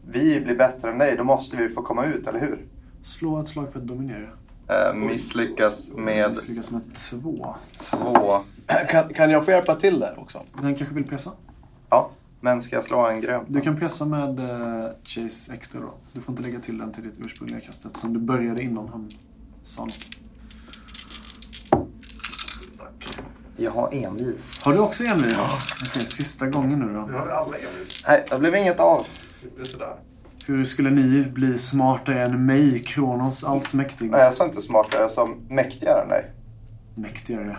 [0.07, 2.67] vi blir bättre än dig, då måste vi få komma ut, eller hur?
[3.03, 4.29] Slå ett slag för att dominera.
[4.69, 7.55] Eh, misslyckas med Misslyckas med två.
[7.81, 8.33] två.
[8.89, 10.43] Kan, kan jag få hjälpa till där också?
[10.63, 11.33] Den kanske vill pressa?
[11.91, 13.45] Ja, men ska jag slå en grön?
[13.49, 15.95] Du kan pressa med eh, Chase extra då.
[16.13, 19.09] Du får inte lägga till den till ditt ursprungliga kast eftersom du började innan han
[19.63, 20.24] sa något.
[23.57, 24.63] Jag har envis.
[24.65, 25.59] Har du också envis?
[25.91, 27.01] Okej, sista gången nu då.
[27.01, 28.05] Nu har vi alla envis.
[28.09, 29.07] Nej, det blev inget av.
[29.43, 29.95] Det blir sådär.
[30.47, 34.11] Hur skulle ni bli smartare än mig, Kronos allsmäktig?
[34.11, 36.31] Nej, jag sa inte smartare, jag sa mäktigare än dig.
[36.95, 37.57] Mäktigare.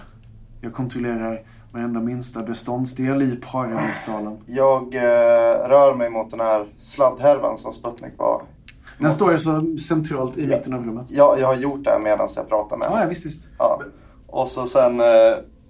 [0.62, 1.41] Jag kontrollerar
[1.72, 4.38] varenda minsta beståndsdel i Paradisdalen.
[4.46, 5.02] Jag eh,
[5.70, 8.41] rör mig mot den här sladdhärvan som Sputnik var.
[9.00, 11.12] Den står ju så centralt i mitten av rummet.
[11.12, 13.10] Jag, jag har gjort det medan jag pratar med Ja, ja henne.
[13.10, 13.50] visst, visst.
[13.58, 13.82] Ja.
[14.28, 15.06] Och så sen eh,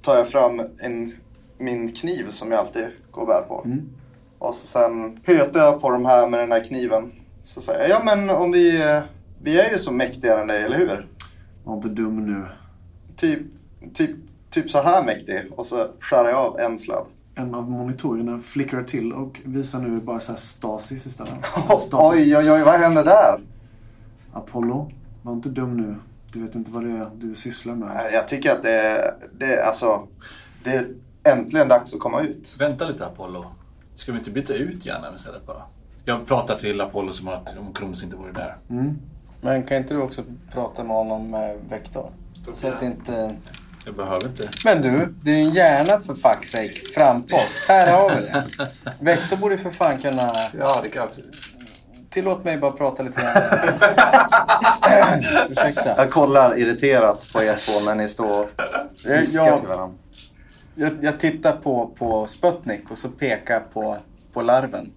[0.06, 1.14] tar jag fram en,
[1.58, 3.62] min kniv som jag alltid går bär på.
[3.66, 3.89] Mm.
[4.39, 7.12] Och så sen petar jag på de här med den här kniven.
[7.43, 9.01] Så säger jag, ja men om vi,
[9.41, 11.08] vi är ju så mäktigare än dig, eller hur?
[11.64, 12.45] Var inte dum nu.
[13.16, 13.39] Typ,
[13.93, 14.16] typ,
[14.49, 15.41] typ så här mäktig.
[15.56, 17.06] Och så skär jag av en sladd.
[17.36, 21.34] En av monitorerna flickrar till och visar nu bara så här stasis istället.
[21.80, 22.20] Status.
[22.20, 23.39] Oj, oj, oj, vad händer där?
[24.34, 24.91] Apollo,
[25.22, 25.95] var inte dum nu.
[26.36, 28.09] Du vet inte vad det är du sysslar med.
[28.13, 30.07] Jag tycker att det är, det alltså,
[30.63, 30.88] det är
[31.23, 32.55] äntligen dags att komma ut.
[32.59, 33.45] Vänta lite Apollo.
[33.93, 35.61] Ska vi inte byta ut hjärnan istället bara?
[36.05, 38.57] Jag pratar till Apollo som att om Kronos inte vore där.
[38.69, 38.97] Mm.
[39.41, 42.11] Men kan inte du också prata med honom med Vektor?
[42.53, 43.36] Så att inte...
[43.86, 44.49] Jag behöver inte.
[44.65, 47.65] Men du, det är ju en hjärna för fuck's sake framför oss.
[47.67, 48.45] Här har vi det.
[48.99, 50.33] Vektor borde för fan kunna...
[50.59, 51.07] Ja, det kan
[52.16, 53.34] Tillåt mig bara prata lite grann.
[55.49, 55.93] Ursäkta.
[55.97, 58.49] Jag kollar irriterat på er två när ni står och
[59.03, 59.97] Jag, viskar jag, till varandra.
[60.76, 63.97] jag, jag tittar på, på Sputnik och så pekar på,
[64.34, 64.91] på larven.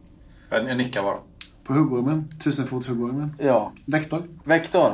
[0.51, 1.16] Jag, jag nickar bara.
[1.64, 3.37] På huggormen, tusenfotshuggormen.
[3.39, 3.73] Ja.
[3.87, 4.23] Vektor.
[4.45, 4.93] Vektor.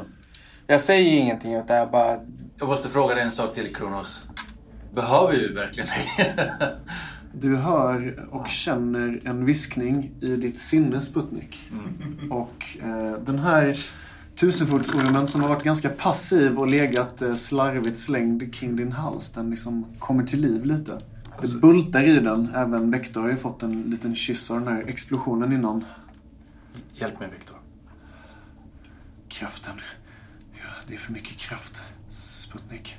[0.67, 2.17] Jag säger ingenting utan jag bara...
[2.57, 4.25] Jag måste fråga dig en sak till Kronos.
[4.95, 6.29] Behöver vi verkligen dig?
[7.39, 11.71] Du hör och känner en viskning i ditt sinne, Sputnik.
[12.31, 13.79] Och eh, den här
[14.35, 19.51] tusenfotsormen som har varit ganska passiv och legat eh, slarvigt slängd kring din hals, den
[19.51, 20.99] liksom kommer till liv lite.
[21.41, 22.49] Det bultar i den.
[22.55, 25.85] Även Vektor har ju fått en liten kyss av den här explosionen innan.
[26.95, 27.57] Hjälp mig Viktor.
[29.29, 29.75] Kraften.
[30.53, 32.97] Ja, det är för mycket kraft, Sputnik.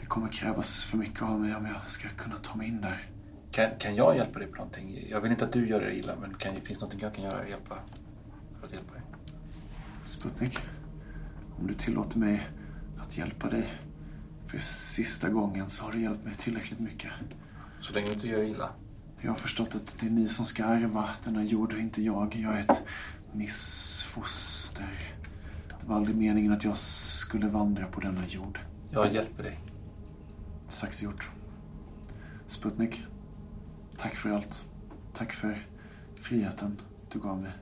[0.00, 3.13] Det kommer krävas för mycket av mig om jag ska kunna ta mig in där.
[3.54, 5.06] Kan, kan jag hjälpa dig på någonting?
[5.10, 7.24] Jag vill inte att du gör dig illa, men kan, finns det någonting jag kan
[7.24, 7.78] göra hjälpa,
[8.58, 9.02] för att hjälpa dig?
[10.04, 10.58] Sputnik,
[11.58, 12.48] om du tillåter mig
[12.98, 13.66] att hjälpa dig
[14.46, 17.10] för sista gången så har du hjälpt mig tillräckligt mycket.
[17.80, 18.70] Så länge du inte gör dig illa.
[19.20, 22.36] Jag har förstått att det är ni som ska ärva denna jord och inte jag.
[22.36, 22.86] Jag är ett
[23.32, 25.14] missfoster.
[25.80, 28.60] Det var aldrig meningen att jag skulle vandra på denna jord.
[28.90, 29.60] Jag hjälper dig.
[30.68, 31.30] Sagt gjort.
[32.46, 33.04] Sputnik,
[34.04, 34.64] tack för allt.
[35.12, 35.66] Tack för
[36.16, 36.80] friheten
[37.12, 37.52] du gav mig.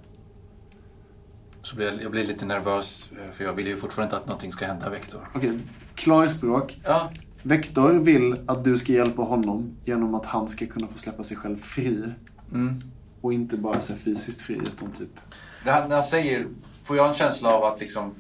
[1.63, 4.27] Så blir jag, jag blir lite nervös, eh, för jag vill ju fortfarande inte att
[4.27, 5.29] någonting ska hända Viktor.
[5.35, 5.59] Okej,
[5.95, 6.81] klarspråk.
[6.85, 7.13] Ja,
[7.43, 11.37] Vektor vill att du ska hjälpa honom genom att han ska kunna få släppa sig
[11.37, 12.05] själv fri.
[12.53, 12.83] mm.
[13.21, 15.21] Och inte bara här fysiskt fri, utan typ...
[15.65, 16.47] Det han, när han säger,
[16.85, 18.15] får jag en känsla av att liksom...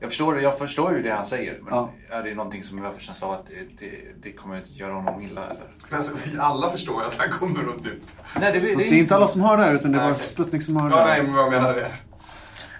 [0.00, 1.90] Jag förstår, jag förstår ju det han säger, men Ja.
[2.10, 3.54] är det någonting som jag får känsla av att det,
[3.86, 3.90] det,
[4.22, 5.64] det kommer att göra honom illa eller?
[5.88, 7.98] Men alltså, vi alla förstår ju att han kommer att typ...
[8.40, 10.08] Nej, det, Fast det är inte alla som har det här, utan det är Nej,
[10.08, 10.14] bara.
[10.14, 11.92] Sputnik som har det Ja, nej, men vad menar det?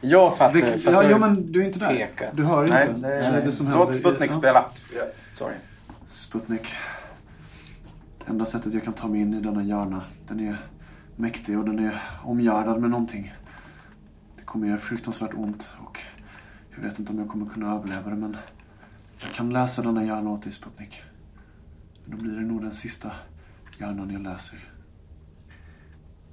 [0.00, 0.52] Jag fattar.
[0.52, 1.88] Vilket- fattar ja, jo, men du är inte där.
[1.88, 2.30] pekat.
[2.36, 3.08] Du hör Nej, inte.
[3.08, 3.92] det Det är det som Låt händer.
[4.10, 4.38] Sputnik Ja.
[4.38, 4.64] spela.
[5.34, 5.54] Sorry.
[6.06, 6.72] Sputnik.
[8.26, 10.56] Enda sättet jag kan ta mig in i denna hjärna, den är
[11.16, 13.34] mäktig och den är omgärdad med någonting.
[14.54, 16.00] Kommer göra fruktansvärt ont och
[16.74, 18.36] jag vet inte om jag kommer kunna överleva det men
[19.18, 21.02] jag kan läsa denna hjärna åt dig Sputnik.
[22.04, 23.10] Men då blir det nog den sista
[23.78, 24.58] hjärnan jag läser.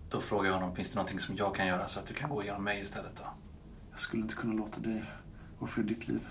[0.10, 2.30] Då frågar jag honom, finns det någonting som jag kan göra så att du kan
[2.30, 3.24] gå igenom mig istället då?
[3.92, 5.04] Jag skulle inte kunna låta dig
[5.60, 6.28] offra ditt liv.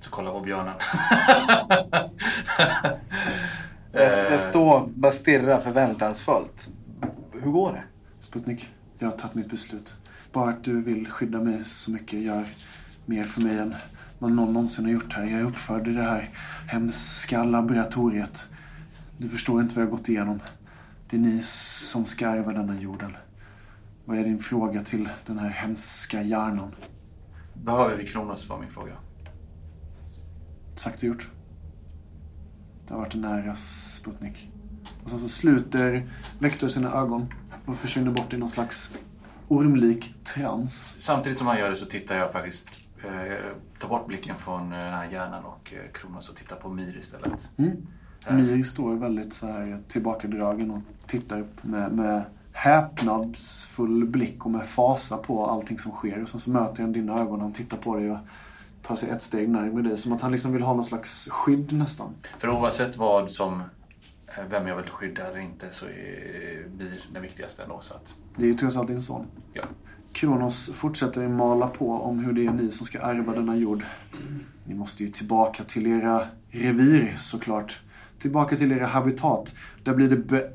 [0.00, 0.74] Så kolla på björnen.
[3.92, 6.68] Jag, jag står bara stirrar förväntansfullt.
[7.32, 7.82] Hur går det?
[8.18, 8.68] Sputnik,
[8.98, 9.96] jag har tagit mitt beslut.
[10.32, 12.48] Bara att du vill skydda mig så mycket gör
[13.06, 13.74] mer för mig än
[14.18, 15.24] vad någon någonsin har gjort här.
[15.24, 16.30] Jag är uppfödd i det här
[16.68, 18.48] hemska laboratoriet.
[19.18, 20.40] Du förstår inte vad jag har gått igenom.
[21.10, 23.16] Det är ni som ska ärva denna jorden.
[24.04, 26.74] Vad är din fråga till den här hemska hjärnan?
[27.54, 28.92] Behöver vi Kronos var min fråga.
[30.74, 31.28] Sagt och gjort.
[32.86, 34.50] Det har varit en nära Sputnik.
[35.02, 37.34] Och sen så sluter Vektor sina ögon
[37.66, 38.94] och försvinner bort i någon slags
[39.52, 40.96] ormlik trans.
[40.98, 42.68] Samtidigt som han gör det så tittar jag faktiskt,
[43.04, 43.36] eh,
[43.78, 46.98] tar bort blicken från eh, den här hjärnan och eh, Kronos och tittar på Myr
[47.00, 47.48] istället.
[47.56, 47.86] Mm.
[48.30, 54.66] Mir står väldigt så här tillbakadragen och tittar upp med, med häpnadsfull blick och med
[54.66, 56.22] fasa på allting som sker.
[56.22, 58.18] Och sen så möter han dina ögon och han tittar på dig och
[58.82, 59.96] tar sig ett steg närmare dig.
[59.96, 62.14] Som att han liksom vill ha någon slags skydd nästan.
[62.38, 63.62] För oavsett vad som,
[64.50, 67.78] vem jag vill skydda eller inte så är blir det viktigaste ändå.
[67.80, 69.26] Så att, Det är ju trots allt din son.
[69.52, 69.62] ja.
[70.12, 73.82] Kronos fortsätter mala på om hur det är ni som ska ärva denna jord.
[74.64, 77.78] Ni måste ju tillbaka till era revir såklart.
[78.18, 79.54] Tillbaka till era habitat.
[79.84, 80.50] Där blir det be...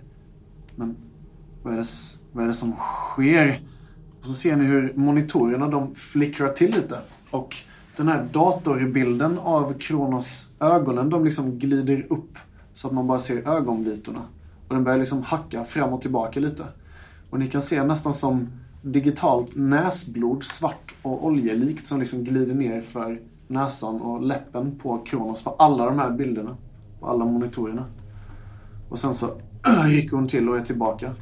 [0.75, 0.95] Men
[1.63, 1.87] vad är det,
[2.31, 3.59] vad är det som sker?
[4.19, 6.99] Och så ser ni hur monitorerna de flickrar till lite.
[7.31, 7.55] Och
[7.95, 12.37] den här datorbilden av Kronos ögonen, de liksom glider upp.
[12.77, 14.21] Så att man bara ser ögonvitorna.
[14.67, 16.65] Och den börjar liksom hacka fram och tillbaka lite.
[17.29, 18.47] Och ni kan se nästan som
[18.81, 25.43] digitalt näsblod, svart och oljelikt som liksom glider ner för näsan och läppen på Kronos
[25.43, 26.57] på alla de här bilderna.
[26.99, 27.85] På alla monitorerna.
[28.89, 29.27] Och sen så
[29.85, 31.15] rycker hon till och är tillbaka.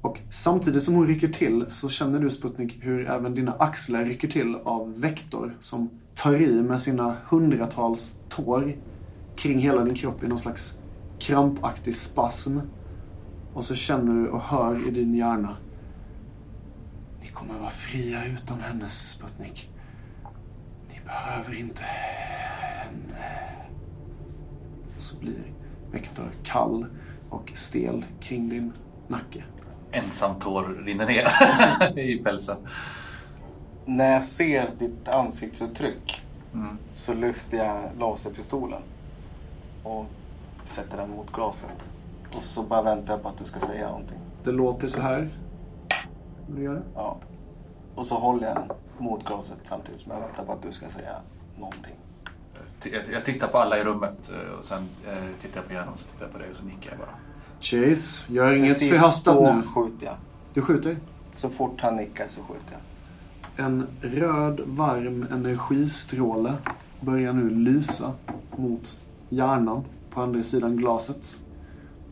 [0.00, 4.28] Och samtidigt som hon rycker till så känner du Sputnik hur även dina axlar rycker
[4.28, 8.76] till av Vektor som tar i med sina hundratals tår
[9.36, 10.78] kring hela din kropp i någon slags
[11.18, 12.58] krampaktig spasm.
[13.54, 15.56] Och så känner du och hör i din hjärna.
[17.20, 19.70] Ni kommer vara fria utan hennes Sputnik.
[20.88, 23.50] Ni behöver inte henne.
[24.96, 25.52] Så blir
[25.92, 26.86] Vektor kall
[27.30, 28.72] och stel kring din
[29.08, 29.44] nacke.
[29.92, 32.56] Ensam tår rinner ner i pälsen.
[33.84, 36.22] När jag ser ditt ansiktsuttryck
[36.54, 36.78] Mm.
[36.92, 38.82] så lyfter jag laserpistolen
[39.82, 40.06] och
[40.68, 41.86] sätter den mot glaset.
[42.36, 44.18] Och så bara väntar jag på att du ska säga någonting.
[44.44, 45.38] Det låter så här.
[46.46, 46.82] Vill du göra det?
[46.94, 47.16] Ja.
[47.94, 50.86] Och så håller jag den mot glaset samtidigt som jag väntar på att du ska
[50.86, 51.12] säga
[51.58, 51.94] någonting.
[53.12, 55.98] Jag, tittar på alla i rummet eh, och sen eh, tittar jag på hjärnan och
[55.98, 57.14] så tittar jag på dig och så nickar jag bara.
[57.60, 59.62] Chase, gör inget Precis förhastat nu.
[59.62, 60.16] skjuter jag.
[60.54, 60.96] Du skjuter.
[61.30, 63.66] Så fort han nickar så skjuter jag.
[63.66, 66.54] En röd, varm energistråle
[67.00, 68.12] börjar nu lysa
[68.56, 69.84] mot hjärnan
[70.16, 71.38] på andra sidan glaset.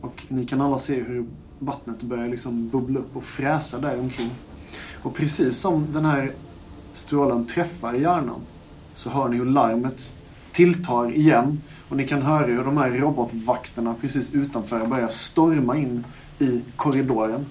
[0.01, 1.25] Och ni kan alla se hur
[1.59, 4.29] vattnet börjar liksom bubbla upp och fräsa där omkring.
[5.03, 6.33] Och precis som den här
[6.93, 8.41] strålen träffar hjärnan
[8.93, 10.15] så hör ni hur larmet
[10.51, 11.61] tilltar igen.
[11.89, 16.05] Och ni kan höra hur de här robotvakterna precis utanför börjar storma in
[16.39, 17.45] i korridoren.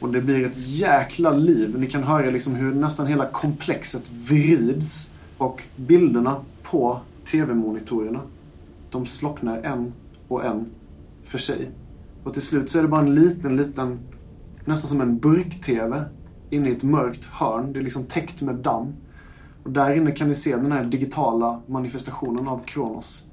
[0.00, 1.78] Och det blir ett jäkla liv.
[1.78, 5.10] Ni kan höra liksom hur nästan hela komplexet vrids.
[5.38, 8.20] Och bilderna på tv-monitorerna,
[8.90, 9.92] de slocknar en
[10.28, 10.66] och en
[11.22, 11.70] för sig.
[12.24, 13.98] Och till slut så är det bara en liten, liten,
[14.64, 16.04] nästan som en burk-tv
[16.50, 17.72] inne i ett mörkt hörn.
[17.72, 18.92] Det är liksom täckt med damm.
[19.62, 23.30] Och där inne kan ni se den här digitala manifestationen av Kronos.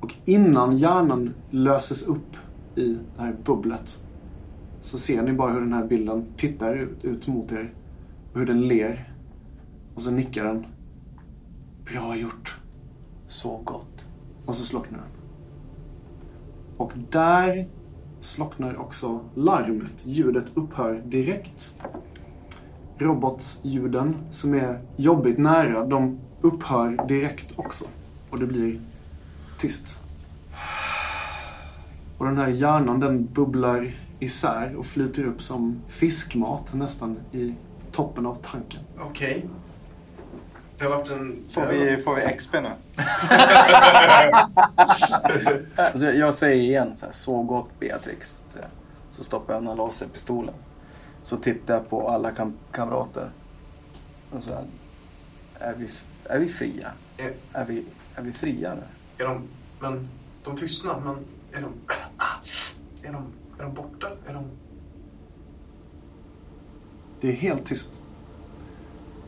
[0.00, 2.36] Och innan hjärnan löses upp
[2.74, 4.04] i det här bubblet
[4.80, 7.74] så ser ni bara hur den här bilden tittar ut, ut mot er.
[8.32, 9.14] Och hur den ler.
[9.94, 10.66] Och så nickar den.
[11.92, 12.58] Bra gjort.
[13.26, 13.89] Så gott.
[14.50, 15.08] Och så slocknar den.
[16.76, 17.68] Och där
[18.20, 20.06] slocknar också larmet.
[20.06, 21.74] Ljudet upphör direkt.
[22.98, 27.84] Robotljuden som är jobbigt nära, de upphör direkt också.
[28.30, 28.80] Och det blir
[29.58, 29.98] tyst.
[32.18, 37.54] Och den här hjärnan den bubblar isär och flyter upp som fiskmat nästan i
[37.92, 38.80] toppen av tanken.
[39.00, 39.46] Okej.
[40.80, 41.44] Det har varit en...
[41.50, 42.60] Får vi, får vi XP nu?
[45.76, 48.40] alltså, jag- jag säger igen så här, så gott Beatrix.
[48.48, 48.58] Så,
[49.10, 50.54] så stoppar jag här laserpistolen.
[51.22, 53.30] Så tittar jag på alla kam- kamrater.
[54.30, 54.64] Och så här,
[55.58, 55.88] är vi,
[56.24, 56.92] är vi fria?
[57.16, 58.82] Är, Är vi, är vi fria nu?
[59.24, 59.48] är de...
[59.80, 60.08] Men
[60.44, 61.16] de tystnar, men
[61.52, 61.72] är de...
[63.02, 64.08] Är de, är de borta?
[64.26, 64.44] Är de...
[67.20, 68.02] Det är helt tyst.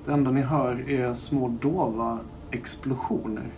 [0.04, 2.18] Det enda ni hör är små dova
[2.50, 3.52] explosioner.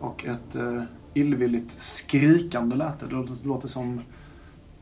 [0.00, 0.82] Och ett eh,
[1.14, 3.06] illvilligt skrikande läte.
[3.06, 4.00] Det låter, som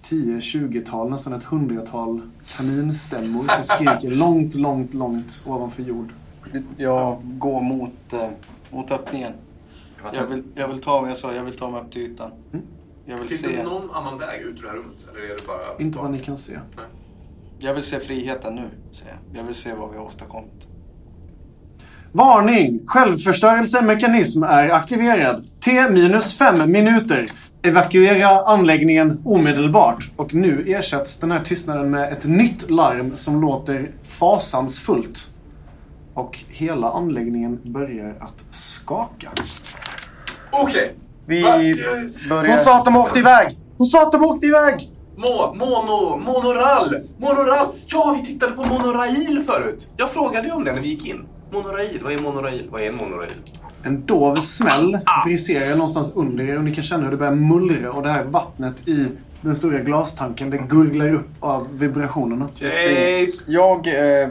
[0.03, 6.13] 10-20-tal, nästan ett hundratal kaninstämmor som skriker långt, långt, långt ovanför jord.
[6.77, 8.29] Jag går mot, eh,
[8.71, 9.33] mot öppningen.
[10.13, 12.31] Jag vill, jag, vill ta, jag, sa, jag vill ta mig upp till ytan.
[12.53, 12.65] Mm.
[13.07, 13.57] Jag vill Finns se...
[13.57, 15.09] det någon annan väg ut ur det här rummet?
[15.11, 15.79] Eller är det bara...
[15.79, 16.59] Inte vad ni kan se.
[17.59, 19.41] Jag vill se friheten nu, säger jag.
[19.41, 20.68] Jag vill se vad vi har åstadkommit.
[22.13, 22.81] Varning!
[22.87, 25.47] Självförstörelsemekanism är aktiverad.
[25.65, 27.25] T minus fem minuter.
[27.63, 30.11] Evakuera anläggningen omedelbart.
[30.17, 35.31] Och nu ersätts den här tystnaden med ett nytt larm som låter fasansfullt.
[36.15, 39.29] Och hela anläggningen börjar att skaka.
[40.51, 40.95] Okej.
[41.27, 41.43] Vi
[42.29, 42.49] börjar...
[42.49, 43.59] Hon sa att de åkte iväg!
[43.79, 44.91] Hon sa att de åkte iväg!
[45.17, 46.97] Mo, mono, monoral!
[47.19, 47.67] Monoral!
[47.87, 49.89] Ja, vi tittade på monorail förut.
[49.97, 51.27] Jag frågade ju om det när vi gick in.
[51.51, 52.69] Monorail, vad är monorail?
[52.71, 53.33] Vad är en monorail?
[53.83, 57.93] En dov smäll briserar någonstans under er och ni kan känna hur det börjar mullra
[57.93, 59.09] och det här vattnet i
[59.41, 62.49] den stora glastanken det gurglar upp av vibrationerna.
[62.49, 63.45] Chase!
[63.47, 63.87] Jag...
[63.87, 64.29] Eh,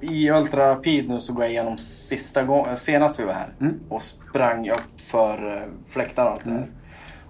[0.00, 3.54] I ultrarapid nu så går jag igenom sista gången, senast vi var här.
[3.60, 3.74] Mm.
[3.88, 6.66] Och sprang upp för eh, fläktar och allt det här.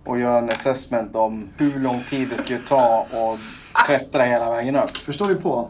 [0.05, 3.40] Och gör en assessment om hur lång tid det skulle ta att
[3.86, 4.97] klättra hela vägen upp.
[4.97, 5.68] Förstår vi på?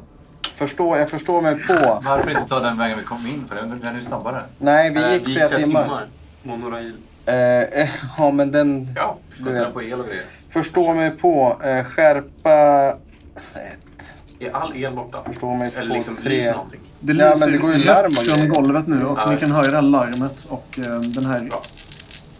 [0.63, 2.01] Förstår, jag förstår mig på...
[2.05, 3.45] Varför inte ta den vägen vi kom in?
[3.49, 4.43] För den är ju snabbare.
[4.59, 6.07] Nej, vi Eh, gick flera timmar.
[6.43, 6.93] Monorail.
[7.27, 7.89] Eh, eh,
[8.19, 8.89] ja, men den...
[8.97, 9.19] Ja.
[9.39, 9.75] Du vet.
[9.75, 10.25] på el och grejer.
[10.49, 12.89] Förstår mig på eh, skärpa...
[13.55, 14.17] Ett.
[14.41, 15.19] Är all el borta?
[15.27, 16.53] Förstår mig Eller på liksom tre.
[16.53, 16.81] någonting?
[17.01, 19.31] Det Ja, lyser men det går ju larm och från golvet nu och Ja.
[19.31, 21.49] ni kan höra det här larmet och eh, den här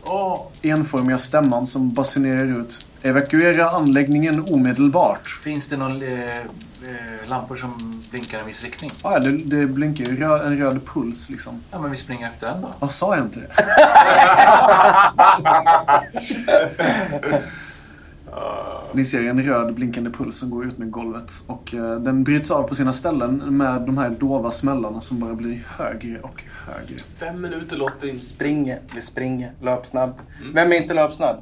[0.07, 5.27] Åh, enformiga stämman som basunerar ut Evakuera anläggningen omedelbart.
[5.27, 6.47] finns det någon eh, eh,
[7.27, 7.75] lampor som
[8.11, 8.91] blinkar i en viss riktning?
[9.03, 11.61] Ah, ja, det, det blinkar ju rö- en röd puls liksom.
[11.71, 12.69] Ja, men vi springer efter den då.
[12.79, 13.49] Vad sa jag inte det?
[18.95, 21.33] Ni ser en röd blinkande puls som går ut med golvet.
[21.47, 25.35] Och eh, den bryts av på sina ställen med de här dova smällarna som bara
[25.35, 26.99] blir högre och högre.
[27.21, 28.25] Fem minuter låter inte...
[28.25, 30.13] Springer, vi springer, löpsnabb.
[30.55, 31.37] Vem är inte löpsnabb?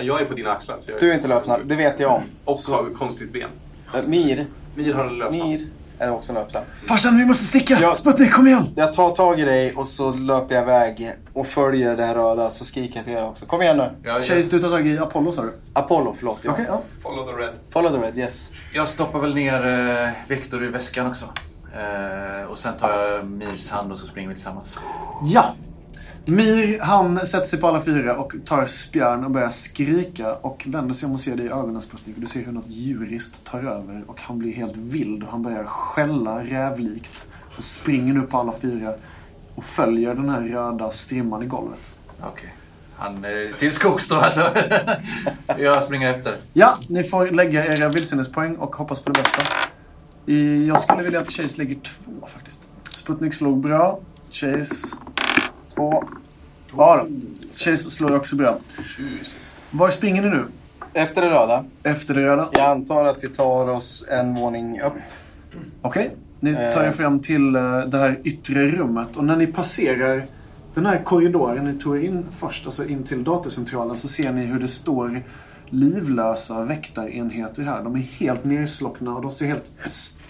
[0.00, 0.76] Ja, Jag är på dina axlar.
[0.80, 2.22] Så jag Du är inte löpsnabb, det vet jag om.
[2.44, 3.48] Och har konstigt ben.
[3.94, 5.48] Eh, Mir, Mir har en löpsnabb.
[5.48, 5.66] Mir
[5.98, 6.64] är också löpsnabb.
[6.88, 7.78] Farsan, vi måste sticka!
[7.80, 7.94] Ja.
[7.94, 8.72] Sputnik, kom igen!
[8.76, 12.50] Jag tar tag i dig och så löper jag iväg och följer det här röda
[12.50, 13.46] så skriker jag till er också.
[13.46, 13.90] Kom igen nu.
[14.02, 15.52] Jag, Chase, jag, du tar tag i Apollo, sa du?
[15.72, 16.38] Apollo, förlåt.
[16.42, 16.50] Ja.
[16.52, 16.82] Okej, ja.
[17.02, 17.54] Follow the red.
[17.70, 18.52] Follow the red, yes.
[18.74, 19.66] jag stoppar väl ner
[20.04, 21.24] eh, Victor i väskan också.
[21.74, 24.78] Eh, och sen tar jag Mirs hand och så springer vi tillsammans.
[25.24, 25.54] Ja.
[26.24, 30.94] Mir, han sätter sig på alla fyra och tar spjärn och börjar skrika och vänder
[30.94, 32.16] sig om och ser dig i ögonen Sputnik.
[32.16, 35.42] Och du ser hur något djuriskt tar över och han blir helt vild och han
[35.42, 37.26] börjar skälla rävlikt.
[37.56, 38.94] Och springer nu på alla fyra
[39.54, 41.94] och följer den här röda strimman i golvet.
[42.20, 42.54] Okej.
[42.96, 44.42] Han är till skogs då alltså.
[45.58, 46.36] jag springer efter.
[46.52, 49.42] Ja, ni får lägga era vilsenhetspoäng och hoppas på det bästa.
[50.66, 52.68] Jag skulle vilja att Chase lägger två faktiskt.
[52.90, 54.00] Sputnik slog bra.
[54.30, 54.96] Chase...
[55.80, 56.04] Två.
[56.76, 57.08] Ja då.
[57.52, 58.58] Chase slår också bra.
[59.70, 60.44] Var springer ni nu?
[60.92, 61.64] Efter det röda.
[61.82, 62.48] Efter det röda?
[62.52, 64.92] Jag antar att vi tar oss en våning upp.
[65.82, 66.16] Okej.
[66.40, 66.90] Ni tar er Eh.
[66.92, 70.26] fram till eh, det här yttre rummet och när ni passerar
[70.74, 74.44] den här korridoren ni tog er in först, alltså in till datorcentralen, så ser ni
[74.46, 75.22] hur det står
[75.68, 77.82] livlösa väktarenheter här.
[77.84, 79.72] De är helt nerslockna och de ser helt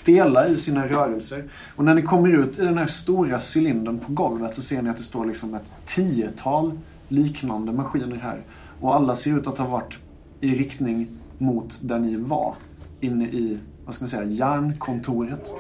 [0.03, 1.45] stela i sina rörelser.
[1.77, 4.91] Och när ni kommer ut i den här stora cylindern på golvet så ser ni
[4.91, 6.79] att det står liksom ett tiotal
[7.09, 8.43] liknande maskiner här.
[8.81, 9.97] Och alla ser ut att ha varit
[10.41, 12.55] i riktning mot där ni var.
[13.01, 15.53] Inne i, vad ska man säga, järnkontoret.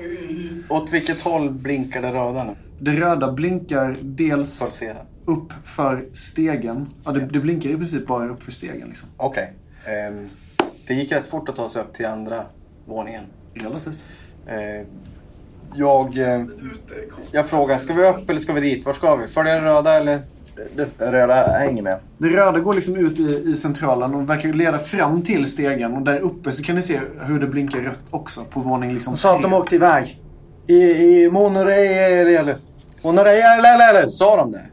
[0.68, 2.52] Åt vilket håll blinkar det röda nu?
[2.80, 4.98] Det röda blinkar dels Pulsera.
[5.24, 6.86] upp för stegen.
[7.04, 8.88] Ja, det, det blinkar i princip bara upp för stegen.
[8.88, 9.08] Liksom.
[9.16, 9.52] Okej.
[9.86, 10.26] Ehm,
[10.86, 12.44] det gick rätt fort att ta sig upp till andra
[12.86, 13.22] våningen.
[13.54, 14.04] Relativt.
[14.50, 14.86] Eh,
[15.74, 16.44] jag, eh,
[17.30, 18.86] jag frågar, ska vi upp eller ska vi dit?
[18.86, 19.26] Var ska vi?
[19.26, 20.18] Följa det röda eller?
[20.74, 21.98] Det röda hänger med.
[22.18, 25.92] Det röda går liksom ut i, i centralen och verkar leda fram till stegen.
[25.94, 29.16] Och där uppe så kan ni se hur det blinkar rött också på våning liksom
[29.16, 30.20] sa att de åkte iväg.
[30.66, 32.54] I, i monorail.
[33.02, 34.08] Monorail.
[34.08, 34.64] Sa de det?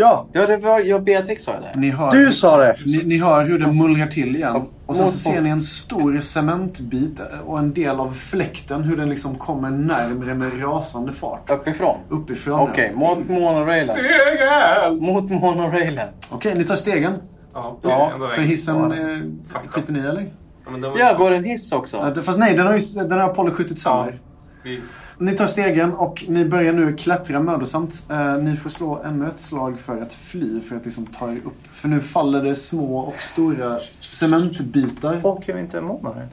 [0.00, 1.78] Ja, Ja, det var jag Beatrix sa det.
[1.80, 2.76] Ni hör, du sa det.
[2.86, 4.62] ni, ni hör hur det mullrar till igen.
[4.86, 9.08] Och sen så ser ni en stor cementbit och en del av fläkten hur den
[9.08, 11.50] liksom kommer närmre med rasande fart.
[11.50, 11.96] Uppifrån?
[12.08, 12.60] Uppifrån.
[12.60, 13.88] Okej, mot monorailen.
[13.88, 14.98] Stegen!
[15.12, 16.08] Mot monorailen.
[16.30, 17.12] Okej, ni tar stegen.
[17.54, 18.50] Ja, Ja, ändå För vägen.
[18.50, 19.18] hissen eh,
[19.52, 20.22] Fuck skiter ni i eller?
[20.64, 21.96] Ja, men den var- Ja, går en hiss också?
[21.96, 24.20] Ja, det- Fast nej, den har ju den har Apollo skjutit sönder.
[24.64, 24.80] Vi-
[25.20, 28.04] Ni tar stegen och ni börjar nu klättra mödosamt.
[28.10, 31.36] Eh, ni får slå ännu ett slag för att fly, för att liksom ta er
[31.36, 31.66] upp.
[31.72, 35.20] För nu faller det små och stora cementbitar.
[35.26, 36.28] Åker vi inte monorail?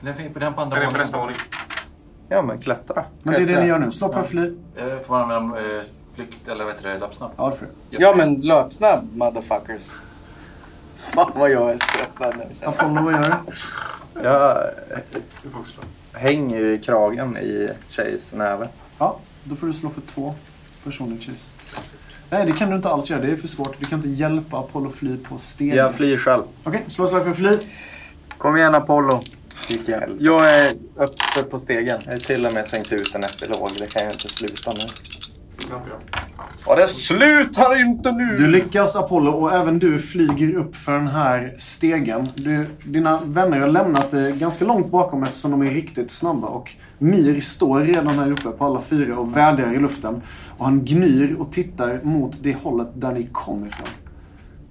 [0.00, 1.00] Den finns på den på andra Den är på våningen.
[1.06, 1.36] nästa våning.
[2.28, 3.04] Ja, men klättra.
[3.22, 3.90] Men det är det ni gör nu.
[3.90, 4.24] Slå på Ja.
[4.24, 4.54] fly.
[4.76, 5.82] Eh, Får man använda eh,
[6.14, 7.30] flykt eller vad heter det, lappsnabb?
[7.36, 7.96] Ja, det får du.
[8.02, 9.92] Ja, men löpsnabb motherfuckers.
[10.96, 12.66] Fan vad jag är stressad nu.
[12.66, 14.22] Apollo, vad gör du?
[14.22, 14.56] Jag
[15.42, 15.82] Du får också slå.
[16.16, 18.68] Hänger ju i kragen i Chase näve.
[18.98, 20.34] Ja, då får du slå för två
[20.84, 21.50] personer, Chase.
[22.30, 23.20] Nej, det kan du inte alls göra.
[23.20, 23.80] Det är för svårt.
[23.80, 25.76] Du kan inte hjälpa Apollo fly på stegen.
[25.76, 26.42] Jag flyr själv.
[26.64, 27.58] Okej, slå slag för fly.
[28.38, 29.20] Kom igen Apollo.
[29.68, 30.16] Gick jag.
[30.20, 32.00] jag är uppe på stegen.
[32.04, 33.70] Jag har till och med tänkt ut en epilog.
[33.78, 34.86] Det kan ju inte sluta nu.
[36.66, 38.36] Och det slutar inte nu!
[38.38, 42.24] Du lyckas Apollo och även du flyger upp för den här stegen.
[42.34, 46.46] Du, dina vänner har lämnat dig ganska långt bakom eftersom de är riktigt snabba.
[46.46, 50.22] Och Mir står redan här uppe på alla fyra och vädrar i luften.
[50.58, 53.88] Och han gnyr och tittar mot det hållet där ni kom ifrån.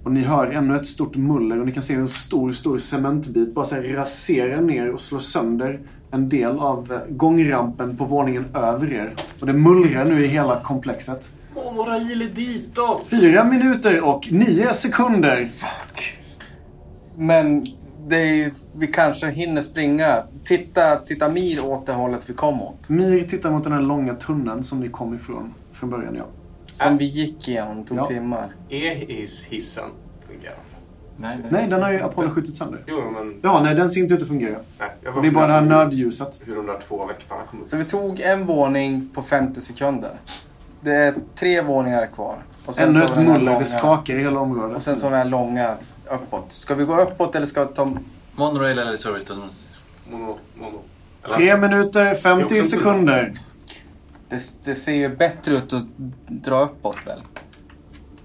[0.04, 2.78] Och ni hör ännu ett stort muller och ni kan se hur en stor, stor
[2.78, 5.80] cementbit bara så här raserar ner och slår sönder
[6.16, 9.14] en del av eh, gångrampen på våningen över er.
[9.40, 11.32] Och det mullrar nu i hela komplexet.
[11.54, 13.06] Åh, några il ditåt!
[13.06, 15.48] Fyra minuter och nio sekunder.
[17.16, 17.66] Men
[18.06, 20.22] det är, vi kanske hinner springa.
[20.44, 22.88] Titta, titta Mir åt det hållet vi kom åt.
[22.88, 26.24] Mir tittar mot den här långa tunneln som ni kom ifrån från början, ja.
[26.72, 28.06] Som vi gick igenom, tog Ja.
[28.06, 28.54] timmar.
[28.70, 29.84] Är his hissen
[30.28, 30.56] fungerar?
[31.16, 31.48] Nej, nej.
[31.50, 32.80] Nej, den har ju Apollo skjutit sönder.
[32.86, 33.34] Jo, men...
[33.42, 34.58] Ja, nej, den ser inte ut att fungera.
[34.78, 36.40] Nej, jag det är bara det här nödljuset.
[36.44, 37.68] Hur de där två väktarna kom upp.
[37.68, 40.10] Så vi tog en våning på 50 sekunder.
[40.80, 42.36] Det är tre våningar kvar.
[42.66, 44.76] Och sen Ännu ett muller, långa- det skakar i hela området.
[44.76, 45.76] Och sen så den här långa
[46.10, 46.52] uppåt.
[46.52, 47.92] Ska vi gå uppåt eller ska vi ta...
[48.34, 49.48] Monorail eller servicetunnel?
[50.10, 50.80] Mono, mono.
[51.24, 53.32] Eller- Tre minuter, 50 Jo, sekunder.
[54.28, 55.86] Det, det ser ju bättre ut att
[56.28, 57.18] dra uppåt väl?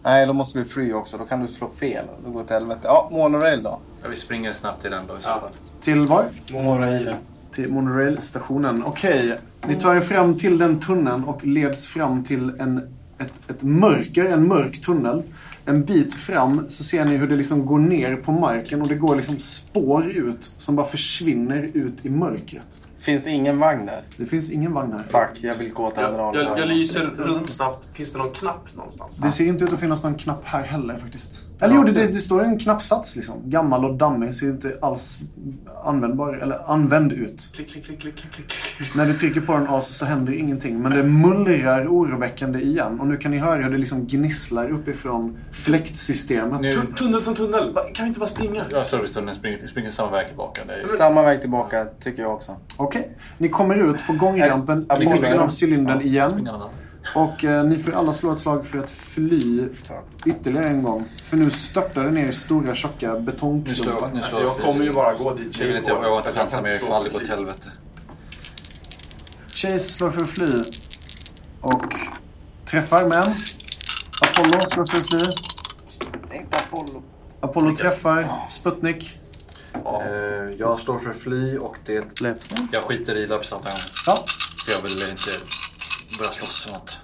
[0.04, 1.18] Nej, då måste vi fly också.
[1.18, 2.06] Då kan du slå fel.
[2.26, 2.80] Då går det till helvete.
[2.84, 3.80] Ja, monorail då.
[4.02, 5.40] Ja, vi springer snabbt till den då i så Ja.
[5.40, 5.50] fall.
[5.80, 6.26] Till var?
[6.52, 7.14] Monorail.
[7.52, 8.84] Till monorailstationen.
[8.86, 9.38] Okej,
[9.68, 12.78] ni tar er fram till den tunneln och leds fram till en,
[13.18, 15.24] ett, ett mörker, en mörk tunnel.
[15.66, 18.96] En bit fram så ser ni hur det liksom går ner på marken och det
[18.96, 22.80] går liksom spår ut som bara försvinner ut i mörkret.
[23.02, 24.02] Finns ingen vagn där?
[24.18, 25.04] Det finns ingen vagn här.
[25.28, 26.44] Fuck, jag vill gå åt andra Jag, hållet.
[26.48, 27.86] jag, jag lyser runt snabbt.
[27.94, 29.18] Finns det någon knapp någonstans?
[29.18, 31.48] Det ser inte ut att finnas någon knapp här heller faktiskt.
[31.60, 33.36] Eller jo, det, det, det står en knappsats liksom.
[33.50, 35.20] Gammal och dammig, ser inte alls
[35.84, 37.50] användbar, eller använd ut.
[37.56, 38.96] Klick, klick, klick, klick, klick, klick.
[38.96, 40.82] När du trycker på den as så händer ingenting.
[40.82, 43.00] Men det mullrar oroväckande igen.
[43.00, 46.62] Och nu kan ni höra hur det liksom gnisslar uppifrån fläktsystemet.
[46.62, 47.74] Nu- Tu- Tunnel som tunnel.
[47.94, 48.64] Kan vi inte bara springa?
[48.72, 50.62] Ja, servicetunneln springer, springer samma väg tillbaka.
[50.62, 50.82] Är...
[50.82, 52.56] Samma väg tillbaka, tycker jag också.
[52.92, 53.18] Okej.
[53.38, 56.50] Ni kommer ut på gångrampen i mitten av cylindern Ja, igen.
[57.16, 59.68] Och eh, ni får alla slå ett slag för att fly
[60.26, 61.06] ytterligare en gång.
[61.24, 64.10] För nu störtar det ner stora tjocka Nu slår betongklumpar.
[64.16, 66.76] Alltså, jag kommer ju bara gå dit Jag vill Chase jag var inte chansa mer
[66.76, 67.70] ifall det går åt helvete.
[69.48, 70.64] Chase slår för att fly.
[71.62, 71.94] Och
[72.66, 73.34] träffar med en.
[74.22, 75.24] Apollo slår för att fly.
[76.30, 77.04] Det är inte Apollo.
[77.42, 78.28] Apollo träffar.
[78.50, 79.21] Sputnik.
[79.74, 80.04] Ja.
[80.04, 82.22] Eh, jag står för fly och det...
[82.72, 83.74] Jag skiter i löpsnabben.
[84.06, 84.26] Ja.
[84.66, 85.32] För jag vill inte
[86.20, 87.00] börja slåss och något.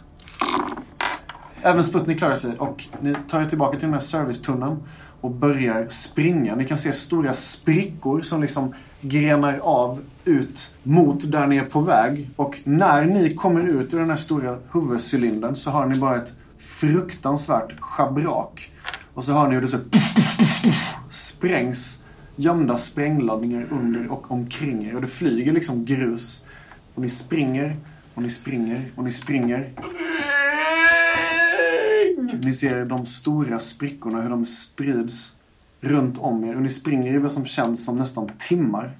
[1.61, 4.83] Även Sputnik klarar sig och ni tar er tillbaka till den här servicetunneln
[5.21, 6.55] och börjar springa.
[6.55, 11.81] Ni kan se stora sprickor som liksom grenar av ut mot där ni är på
[11.81, 12.29] väg.
[12.35, 16.33] Och när ni kommer ut ur den här stora huvudcylindern så har ni bara ett
[16.57, 18.71] fruktansvärt schabrak.
[19.13, 19.77] Och så hör ni hur det så
[21.09, 21.99] sprängs
[22.37, 24.95] gömda sprängladdningar under och omkring er.
[24.95, 26.43] Och det flyger liksom grus.
[26.95, 27.75] Och ni springer,
[28.13, 29.73] och ni springer, och ni springer.
[32.43, 35.35] Ni ser de stora sprickorna, hur de sprids
[35.81, 36.55] runt om er.
[36.55, 38.91] Och ni springer i vad som känns som nästan timmar.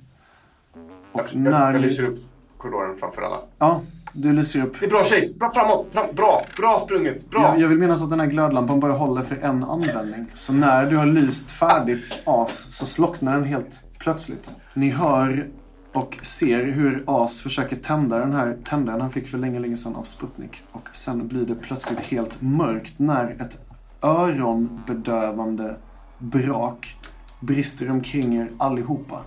[1.11, 2.19] Och Jag, när jag, jag lyser upp
[2.57, 3.39] korridoren framför alla.
[3.57, 3.81] Ja,
[4.17, 4.79] du lyser upp.
[4.79, 5.37] Det är bra Chase!
[5.39, 5.87] Bra framåt!
[5.93, 6.45] Fram, bra!
[6.57, 7.29] Bra sprunget!
[7.29, 7.41] Bra!
[7.41, 10.31] Jag, jag vill minnas att den här glödlampan bara håller för en användning.
[10.33, 14.55] Så när du har lyst färdigt As så slocknar den helt plötsligt.
[14.73, 15.47] Ni hör
[15.93, 19.95] och ser hur As försöker tända den här tändaren han fick för länge, länge sedan
[19.95, 20.63] av Sputnik.
[20.71, 23.59] Och sen blir det plötsligt helt mörkt när ett
[24.01, 25.75] öronbedövande
[26.19, 26.97] brak
[27.39, 29.21] brister omkring er allihopa.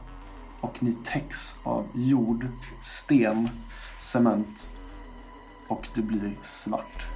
[0.61, 2.47] Och ni täcks av jord,
[2.81, 3.49] sten,
[3.97, 4.73] cement
[5.71, 7.07] och det blir svart.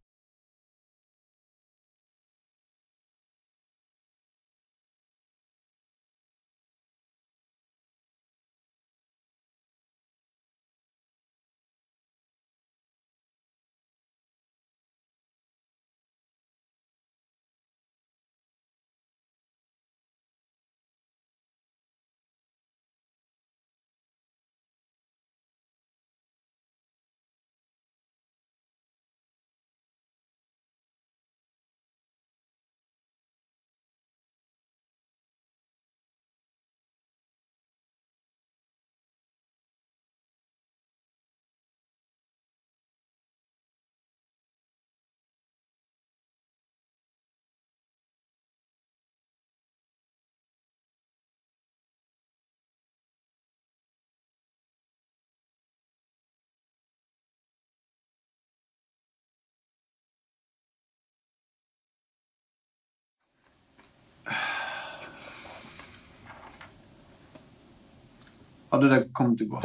[68.72, 69.62] Ja, det där kommer inte gå.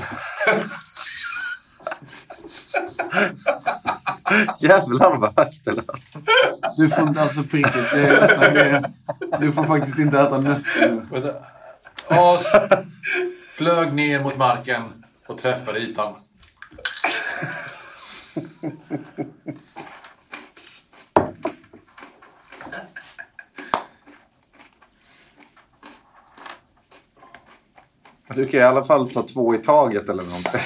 [4.60, 5.86] Jävlar vad högt det lät.
[6.76, 7.92] Du får inte, alltså på riktigt.
[7.92, 8.54] Jag är ledsen.
[8.54, 8.84] Det är-
[9.40, 11.22] Du får faktiskt inte äta nötter nu.
[12.08, 12.46] As
[13.56, 14.82] flög ner mot marken
[15.26, 16.14] och träffade ytan.
[28.34, 30.60] Du kan i alla fall ta två i taget eller någonting.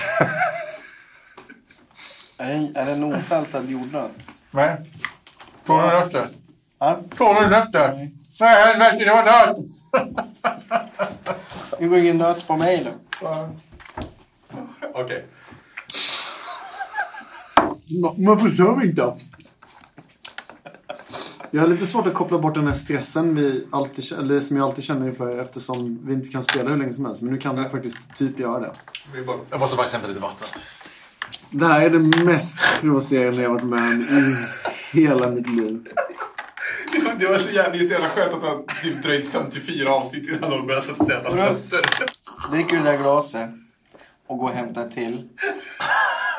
[2.39, 4.27] Är det, är det en osältad jordnöt?
[4.51, 4.77] Nej.
[5.67, 6.29] Två nötter.
[6.79, 7.01] Ja.
[7.17, 8.11] Två nötter.
[8.41, 9.57] Nej, helvete, det var nöt!
[11.79, 12.87] Det går ingen nöt på mig
[13.21, 13.49] då.
[14.95, 15.25] Okej.
[18.27, 19.15] Man förstår inte.
[21.51, 24.65] Jag har lite svårt att koppla bort den här stressen vi alltid, eller som jag
[24.65, 27.23] alltid känner inför eftersom vi inte kan spela hur länge som helst.
[27.23, 28.73] Men nu kan vi faktiskt typ göra det.
[29.51, 30.49] Jag måste faktiskt hämta lite vatten.
[31.51, 35.89] Det här är det mest provocerande jag varit med om i hela mitt liv.
[37.19, 40.29] Det var så jävla, det är så jävla skönt att har typ dröjt 54 avsnitt
[40.31, 41.81] innan de börjar sätta sig och äta nötter.
[42.53, 43.51] Dricker du det där glaset
[44.27, 45.29] och går och hämtar till.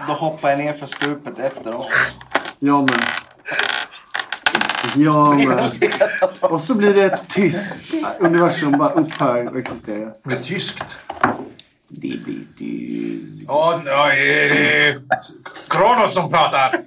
[0.07, 2.19] Då hoppar jag ner för stupet efter oss.
[2.59, 3.03] Jag med.
[4.95, 5.71] Jag med.
[6.41, 7.93] Och så blir det tyst.
[8.19, 10.11] Universum bara upphör att existera.
[10.23, 10.97] Det är tyskt.
[11.87, 13.43] Det blir tyst.
[13.47, 15.01] Ja, ja, det är
[15.69, 16.79] Kronos som pratar.